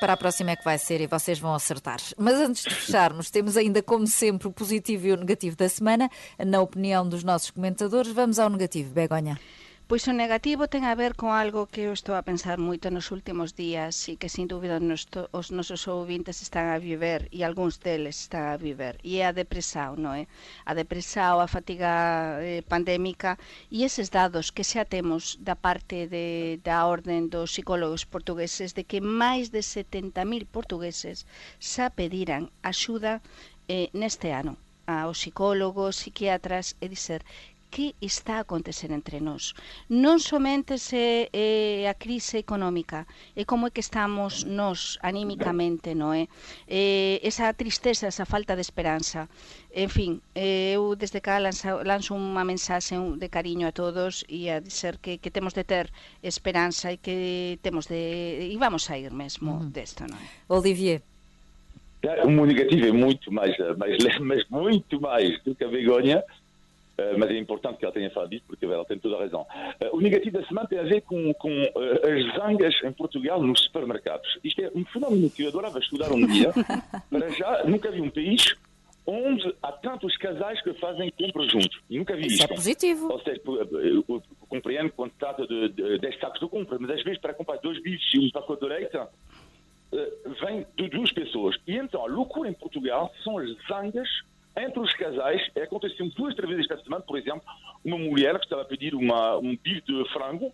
Para 0.00 0.14
a 0.14 0.16
próxima 0.16 0.52
é 0.52 0.56
que 0.56 0.64
vai 0.64 0.78
ser 0.78 1.02
e 1.02 1.06
vocês 1.06 1.38
vão 1.38 1.54
acertar. 1.54 1.98
Mas 2.16 2.34
antes 2.36 2.64
de 2.64 2.74
fecharmos, 2.74 3.30
temos 3.30 3.54
ainda, 3.54 3.82
como 3.82 4.06
sempre, 4.06 4.48
o 4.48 4.50
positivo 4.50 5.06
e 5.06 5.12
o 5.12 5.16
negativo 5.16 5.54
da 5.54 5.68
semana. 5.68 6.10
Na 6.38 6.62
opinião 6.62 7.06
dos 7.06 7.22
nossos 7.22 7.50
comentadores, 7.50 8.10
vamos 8.10 8.38
ao 8.38 8.48
negativo. 8.48 8.94
Begonha. 8.94 9.38
Pois 9.90 10.06
o 10.06 10.14
negativo 10.22 10.70
ten 10.74 10.84
a 10.86 10.94
ver 11.02 11.12
con 11.20 11.30
algo 11.42 11.66
que 11.72 11.82
eu 11.88 11.92
estou 11.98 12.14
a 12.14 12.26
pensar 12.30 12.62
moito 12.68 12.86
nos 12.94 13.10
últimos 13.16 13.50
días 13.62 13.94
e 14.06 14.14
que 14.20 14.30
sin 14.34 14.46
dúbida 14.46 14.78
nos 14.78 15.02
to, 15.12 15.26
os 15.34 15.50
nosos 15.50 15.82
ouvintes 15.90 16.38
están 16.46 16.66
a 16.70 16.78
viver 16.78 17.20
e 17.36 17.42
algúns 17.42 17.74
deles 17.82 18.16
están 18.24 18.44
a 18.54 18.56
viver 18.66 18.94
e 19.02 19.18
é 19.18 19.26
a 19.26 19.34
depresao, 19.34 19.98
non 19.98 20.14
é? 20.14 20.30
A 20.70 20.78
depresao, 20.78 21.42
a 21.42 21.50
fatiga 21.50 21.90
eh, 22.38 22.62
pandémica 22.72 23.34
e 23.74 23.82
eses 23.82 24.14
dados 24.14 24.54
que 24.54 24.62
xa 24.70 24.86
temos 24.86 25.22
da 25.42 25.58
parte 25.58 26.06
de, 26.06 26.62
da 26.62 26.86
orden 26.86 27.26
dos 27.26 27.50
psicólogos 27.50 28.06
portugueses 28.06 28.70
de 28.78 28.86
que 28.86 29.02
máis 29.02 29.50
de 29.50 29.58
70.000 29.58 30.46
portugueses 30.54 31.26
xa 31.58 31.90
pediran 31.90 32.46
axuda 32.62 33.18
eh, 33.66 33.90
neste 33.90 34.30
ano 34.30 34.54
aos 34.86 35.18
psicólogos, 35.18 35.98
psiquiatras 35.98 36.78
e 36.78 36.86
dizer 36.86 37.26
que 37.70 37.94
está 38.02 38.36
a 38.36 38.44
acontecer 38.44 38.90
entre 38.90 39.22
nós. 39.22 39.54
Non 39.88 40.18
somente 40.18 40.76
se 40.76 41.30
é 41.30 41.86
a 41.86 41.94
crise 41.94 42.42
económica, 42.42 43.06
é 43.38 43.46
como 43.46 43.66
é 43.66 43.70
que 43.70 43.80
estamos 43.80 44.42
nós 44.44 44.98
anímicamente, 45.00 45.94
non 45.94 46.10
é? 46.12 46.26
Eh, 46.66 47.22
esa 47.22 47.54
tristeza, 47.54 48.10
esa 48.10 48.26
falta 48.26 48.58
de 48.58 48.66
esperanza. 48.66 49.30
En 49.70 49.86
fin, 49.86 50.18
eu 50.34 50.98
desde 50.98 51.22
cá 51.22 51.38
lanzo, 51.38 51.86
lanzo 51.86 52.18
unha 52.18 52.42
mensaxe 52.42 52.98
de 52.98 53.28
cariño 53.30 53.70
a 53.70 53.72
todos 53.72 54.26
e 54.26 54.50
a 54.50 54.58
dizer 54.58 54.98
que, 54.98 55.22
que 55.22 55.30
temos 55.30 55.54
de 55.54 55.62
ter 55.62 55.94
esperanza 56.26 56.90
e 56.90 56.98
que 56.98 57.62
temos 57.62 57.86
de... 57.86 58.50
e 58.50 58.56
vamos 58.58 58.90
a 58.90 58.98
ir 58.98 59.14
mesmo 59.14 59.62
mm. 59.62 59.70
desto, 59.70 60.02
non 60.10 60.18
é? 60.18 60.26
Olivier. 60.50 61.06
O 62.24 62.46
negativo 62.46 62.86
é 62.86 62.92
muito 62.92 63.30
mais, 63.30 63.54
mais, 63.76 64.18
mas 64.20 64.48
muito 64.48 65.00
mais 65.00 65.38
do 65.44 65.54
que 65.54 65.64
a 65.64 65.68
vergonha 65.68 66.24
mas 67.16 67.30
é 67.30 67.38
importante 67.38 67.78
que 67.78 67.84
ela 67.84 67.94
tenha 67.94 68.10
falado 68.10 68.30
disso 68.30 68.44
porque 68.46 68.64
ela 68.64 68.84
tem 68.84 68.98
toda 68.98 69.16
a 69.16 69.20
razão. 69.20 69.46
O 69.92 70.00
negativo 70.00 70.38
da 70.38 70.46
semana 70.46 70.68
tem 70.68 70.78
a 70.78 70.84
ver 70.84 71.00
com, 71.02 71.32
com 71.34 71.50
as 71.50 72.36
zangas 72.36 72.74
em 72.84 72.92
Portugal 72.92 73.42
nos 73.42 73.60
supermercados. 73.60 74.38
Isto 74.42 74.62
é 74.62 74.70
um 74.74 74.84
fenómeno 74.84 75.30
que 75.30 75.42
eu 75.42 75.48
adorava 75.48 75.78
estudar 75.78 76.12
um 76.12 76.26
dia. 76.26 76.52
Para 77.10 77.28
já, 77.30 77.64
nunca 77.64 77.90
vi 77.90 78.00
um 78.00 78.10
país 78.10 78.54
onde 79.06 79.54
há 79.62 79.72
tantos 79.72 80.16
casais 80.16 80.62
que 80.62 80.72
fazem 80.74 81.10
compras 81.10 81.50
juntos. 81.50 81.80
Nunca 81.88 82.14
vi 82.16 82.26
isso. 82.26 82.34
Isso 82.34 82.44
é 82.44 82.48
positivo. 82.48 83.12
Ou 83.12 83.20
seja, 83.20 83.40
eu 83.82 84.22
compreendo 84.48 84.90
quando 84.92 85.12
trata 85.18 85.46
de, 85.46 85.68
de 85.70 85.98
10 85.98 86.20
sacos 86.20 86.40
de 86.40 86.48
compra, 86.48 86.78
mas 86.78 86.90
às 86.90 87.02
vezes 87.02 87.20
para 87.20 87.34
comprar 87.34 87.56
dois 87.56 87.82
bichos 87.82 88.14
e 88.14 88.18
um 88.18 88.30
pacote 88.30 88.62
de 88.62 88.68
leite, 88.68 88.98
vem 90.40 90.66
de 90.76 90.88
duas 90.88 91.12
pessoas. 91.12 91.56
E 91.66 91.76
então 91.76 92.04
a 92.04 92.06
loucura 92.06 92.48
em 92.48 92.54
Portugal 92.54 93.12
são 93.24 93.38
as 93.38 93.50
zangas 93.66 94.08
entre 94.62 94.80
os 94.80 94.92
casais, 94.94 95.42
aconteceu 95.56 96.08
duas 96.16 96.34
três 96.34 96.48
vezes 96.48 96.70
esta 96.70 96.82
semana, 96.84 97.02
por 97.02 97.18
exemplo, 97.18 97.42
uma 97.84 97.98
mulher 97.98 98.38
que 98.38 98.44
estava 98.44 98.62
a 98.62 98.64
pedir 98.64 98.94
uma, 98.94 99.36
um 99.38 99.56
bife 99.56 99.82
de 99.82 100.08
frango, 100.12 100.52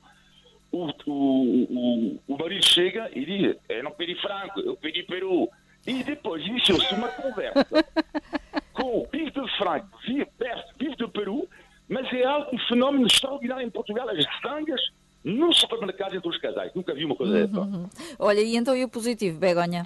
o, 0.73 0.87
o, 1.07 1.11
o, 1.11 2.21
o 2.27 2.39
marido 2.39 2.65
chega 2.65 3.11
e 3.15 3.25
diz, 3.25 3.57
eu 3.69 3.85
não 3.85 3.93
pedi 3.93 4.15
frango, 4.21 4.61
eu 4.61 4.77
pedi 4.77 5.03
peru. 5.03 5.49
E 5.87 6.03
depois 6.03 6.45
iniciou-se 6.45 6.93
uma 6.95 7.09
conversa 7.09 7.67
com 8.73 9.03
o 9.03 9.07
bife 9.07 9.31
de 9.31 9.57
frango, 9.57 9.89
bife 10.77 10.97
de 10.97 11.09
peru, 11.09 11.49
mas 11.89 12.13
é 12.13 12.25
algo, 12.25 12.55
um 12.55 12.59
fenómeno 12.59 13.07
extraordinário 13.07 13.67
em 13.67 13.71
Portugal, 13.71 14.09
as 14.09 14.25
sangas 14.43 14.81
no 15.27 15.53
supermercado 15.53 16.15
entre 16.15 16.29
os 16.29 16.39
casais. 16.39 16.73
Nunca 16.73 16.95
vi 16.95 17.05
uma 17.05 17.17
coisa 17.17 17.33
dessa. 17.33 17.61
Uhum. 17.61 17.89
Olha, 18.19 18.41
e 18.41 18.57
então 18.57 18.77
e 18.77 18.85
o 18.85 18.89
positivo, 18.89 19.39
Begonha? 19.39 19.85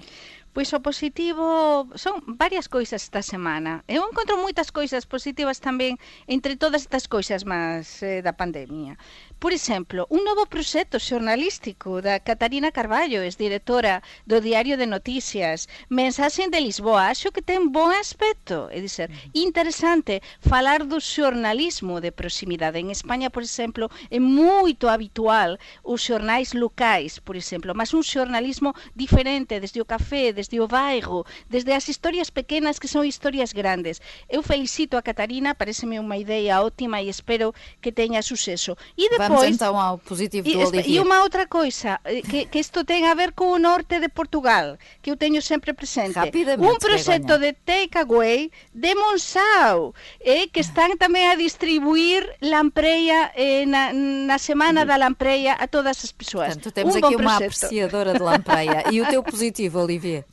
Pois 0.53 0.67
o 0.75 0.83
positivo 0.83 1.87
son 1.95 2.19
varias 2.27 2.67
coisas 2.67 3.07
esta 3.07 3.23
semana. 3.23 3.87
Eu 3.87 4.03
encontro 4.03 4.35
moitas 4.35 4.67
coisas 4.67 5.07
positivas 5.07 5.63
tamén 5.63 5.95
entre 6.27 6.59
todas 6.59 6.83
estas 6.83 7.07
coisas 7.07 7.47
máis 7.47 8.03
eh, 8.03 8.19
da 8.19 8.35
pandemia. 8.35 8.99
Por 9.39 9.55
exemplo, 9.55 10.11
un 10.11 10.27
novo 10.27 10.43
proxecto 10.51 10.99
xornalístico 10.99 12.03
da 12.03 12.19
Catarina 12.19 12.75
Carballo, 12.75 13.23
es 13.23 13.39
directora 13.39 14.03
do 14.27 14.43
Diario 14.43 14.75
de 14.75 14.91
Noticias. 14.91 15.71
Mensaxe 15.87 16.51
de 16.51 16.59
Lisboa, 16.59 17.07
acho 17.07 17.31
que 17.31 17.39
ten 17.39 17.71
bon 17.71 17.95
aspecto, 17.95 18.67
é 18.75 18.83
dizer, 18.83 19.07
interesante 19.31 20.19
falar 20.43 20.83
do 20.83 20.99
xornalismo 20.99 22.03
de 22.03 22.11
proximidade. 22.11 22.83
En 22.83 22.91
España, 22.91 23.31
por 23.31 23.47
exemplo, 23.47 23.87
é 24.11 24.19
moito 24.19 24.91
habitual 24.91 25.55
os 25.79 26.03
xornais 26.03 26.51
locais, 26.51 27.23
por 27.23 27.39
exemplo, 27.39 27.71
mas 27.71 27.95
un 27.95 28.03
xornalismo 28.03 28.75
diferente 28.99 29.63
desde 29.63 29.79
o 29.79 29.87
café, 29.87 30.40
desde 30.41 30.57
o 30.57 30.65
bairro, 30.65 31.21
desde 31.45 31.69
as 31.77 31.85
historias 31.85 32.33
pequenas 32.33 32.81
que 32.81 32.89
son 32.89 33.05
historias 33.05 33.53
grandes. 33.53 34.01
Eu 34.25 34.41
felicito 34.41 34.97
a 34.97 35.05
Catarina, 35.05 35.53
pareceme 35.53 36.01
unha 36.01 36.17
idea 36.17 36.65
ótima 36.65 36.97
e 36.97 37.13
espero 37.13 37.53
que 37.77 37.93
teña 37.93 38.25
suceso. 38.25 38.73
E 38.97 39.05
depois, 39.05 39.29
Vamos 39.29 39.45
então 39.45 39.77
ao 39.77 40.01
positivo 40.01 40.49
do 40.49 40.57
Olivier. 40.65 40.89
E 40.89 40.97
unha 40.97 41.21
outra 41.21 41.45
coisa, 41.45 42.01
eh, 42.09 42.25
que, 42.25 42.49
que 42.49 42.57
isto 42.57 42.81
ten 42.81 43.05
a 43.05 43.13
ver 43.13 43.37
co 43.37 43.53
norte 43.61 44.01
de 44.01 44.09
Portugal, 44.09 44.81
que 45.05 45.13
eu 45.13 45.17
teño 45.17 45.45
sempre 45.45 45.77
presente. 45.77 46.17
Un 46.57 46.81
proxecto 46.81 47.37
de 47.37 47.53
takeaway 47.53 48.49
de 48.73 48.91
Monsao, 48.97 49.93
eh, 50.25 50.49
que 50.49 50.65
están 50.65 50.97
tamén 50.97 51.29
a 51.29 51.37
distribuir 51.37 52.25
lampreia 52.41 53.29
eh, 53.37 53.69
na, 53.69 53.93
na 53.93 54.41
semana 54.41 54.89
da 54.89 54.97
lampreia 54.97 55.53
a 55.53 55.69
todas 55.69 56.01
as 56.01 56.09
persoas. 56.09 56.57
Portanto, 56.57 56.73
temos 56.73 56.97
un 56.97 57.05
aqui 57.05 57.13
uma 57.13 57.37
apreciadora 57.37 58.17
de 58.17 58.23
lampreia. 58.25 58.89
e 58.89 58.97
o 59.01 59.05
teu 59.05 59.21
positivo, 59.21 59.77
Olivier? 59.79 60.30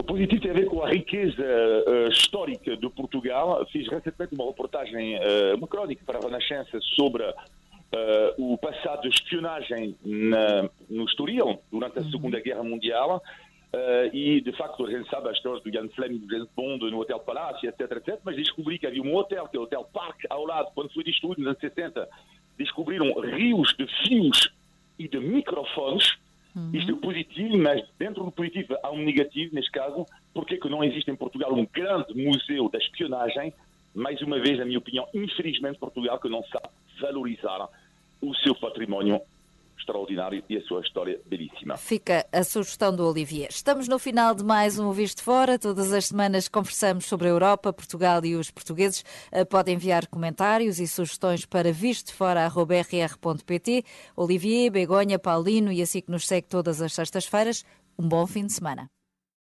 O 0.00 0.02
positivo 0.02 0.40
tem 0.40 0.50
a 0.50 0.54
ver 0.54 0.64
com 0.64 0.82
a 0.82 0.88
riqueza 0.88 1.42
uh, 1.42 2.08
histórica 2.08 2.74
de 2.74 2.88
Portugal. 2.88 3.66
Fiz 3.70 3.86
recentemente 3.86 4.34
uma 4.34 4.46
reportagem, 4.46 5.18
uh, 5.18 5.56
uma 5.58 5.68
crónica 5.68 6.02
para 6.06 6.18
a 6.18 6.22
Renascença 6.22 6.80
sobre 6.96 7.22
uh, 7.22 7.34
o 8.38 8.56
passado 8.56 9.02
de 9.02 9.08
espionagem 9.08 9.94
na, 10.02 10.70
no 10.88 11.04
Estoril 11.04 11.60
durante 11.70 11.98
a 11.98 12.04
Segunda 12.04 12.40
Guerra 12.40 12.62
Mundial. 12.62 13.22
e, 14.14 14.40
de 14.40 14.52
facto, 14.56 14.86
a 14.86 14.90
gente 14.90 15.08
sabe 15.10 15.28
as 15.28 15.36
histórias 15.36 15.62
do 15.62 15.70
Jan 15.70 15.90
Fleming, 15.90 16.20
do 16.20 16.30
James 16.32 16.48
Bond, 16.56 16.90
no 16.90 17.00
Hotel 17.00 17.20
Palácio, 17.20 17.68
etc, 17.68 17.98
etc. 17.98 18.20
Mas 18.24 18.36
descobri 18.36 18.78
que 18.78 18.86
havia 18.86 19.02
um 19.02 19.14
hotel, 19.14 19.46
que 19.48 19.56
é 19.58 19.60
o 19.60 19.64
Hotel 19.64 19.84
Park, 19.92 20.24
ao 20.30 20.46
lado, 20.46 20.70
quando 20.74 20.90
foi 20.94 21.04
destruído 21.04 21.40
nos 21.40 21.48
anos 21.48 21.60
60. 21.60 22.08
Descobriram 22.56 23.12
rios 23.20 23.74
de 23.78 23.86
fios 24.02 24.50
e 24.98 25.06
de 25.06 25.20
microfones 25.20 26.16
Uhum. 26.54 26.70
Isto 26.72 26.92
é 26.92 26.94
positivo, 26.96 27.58
mas 27.58 27.82
dentro 27.98 28.24
do 28.24 28.32
positivo 28.32 28.76
há 28.82 28.90
um 28.90 29.02
negativo, 29.02 29.54
neste 29.54 29.70
caso, 29.70 30.04
porque 30.34 30.54
é 30.54 30.58
que 30.58 30.68
não 30.68 30.82
existe 30.82 31.10
em 31.10 31.16
Portugal 31.16 31.54
um 31.54 31.66
grande 31.72 32.14
museu 32.14 32.68
da 32.68 32.78
espionagem? 32.78 33.52
Mais 33.94 34.20
uma 34.22 34.38
vez, 34.38 34.58
na 34.58 34.64
minha 34.64 34.78
opinião, 34.78 35.06
infelizmente, 35.14 35.78
Portugal 35.78 36.18
que 36.18 36.28
não 36.28 36.42
sabe 36.44 36.68
valorizar 37.00 37.68
o 38.20 38.34
seu 38.36 38.54
património 38.54 39.20
extraordinário 39.80 40.44
e 40.48 40.56
a 40.56 40.62
sua 40.62 40.80
história 40.80 41.20
belíssima. 41.26 41.76
Fica 41.76 42.24
a 42.32 42.44
sugestão 42.44 42.94
do 42.94 43.04
Olivier. 43.06 43.48
Estamos 43.50 43.88
no 43.88 43.98
final 43.98 44.34
de 44.34 44.44
mais 44.44 44.78
um 44.78 44.92
Visto 44.92 45.22
Fora. 45.22 45.58
Todas 45.58 45.92
as 45.92 46.06
semanas 46.06 46.48
conversamos 46.48 47.06
sobre 47.06 47.26
a 47.26 47.30
Europa, 47.30 47.72
Portugal 47.72 48.24
e 48.24 48.36
os 48.36 48.50
portugueses. 48.50 49.04
Eh, 49.32 49.44
Pode 49.44 49.72
enviar 49.72 50.06
comentários 50.06 50.78
e 50.78 50.86
sugestões 50.86 51.44
para 51.44 51.72
vistofora.rr.pt. 51.72 53.84
Olivier, 54.14 54.70
Begonha, 54.70 55.18
Paulino 55.18 55.72
e 55.72 55.82
assim 55.82 56.00
que 56.00 56.10
nos 56.10 56.26
segue 56.26 56.46
todas 56.46 56.80
as 56.80 56.92
sextas-feiras. 56.92 57.64
Um 57.98 58.08
bom 58.08 58.26
fim 58.26 58.46
de 58.46 58.52
semana. 58.52 58.88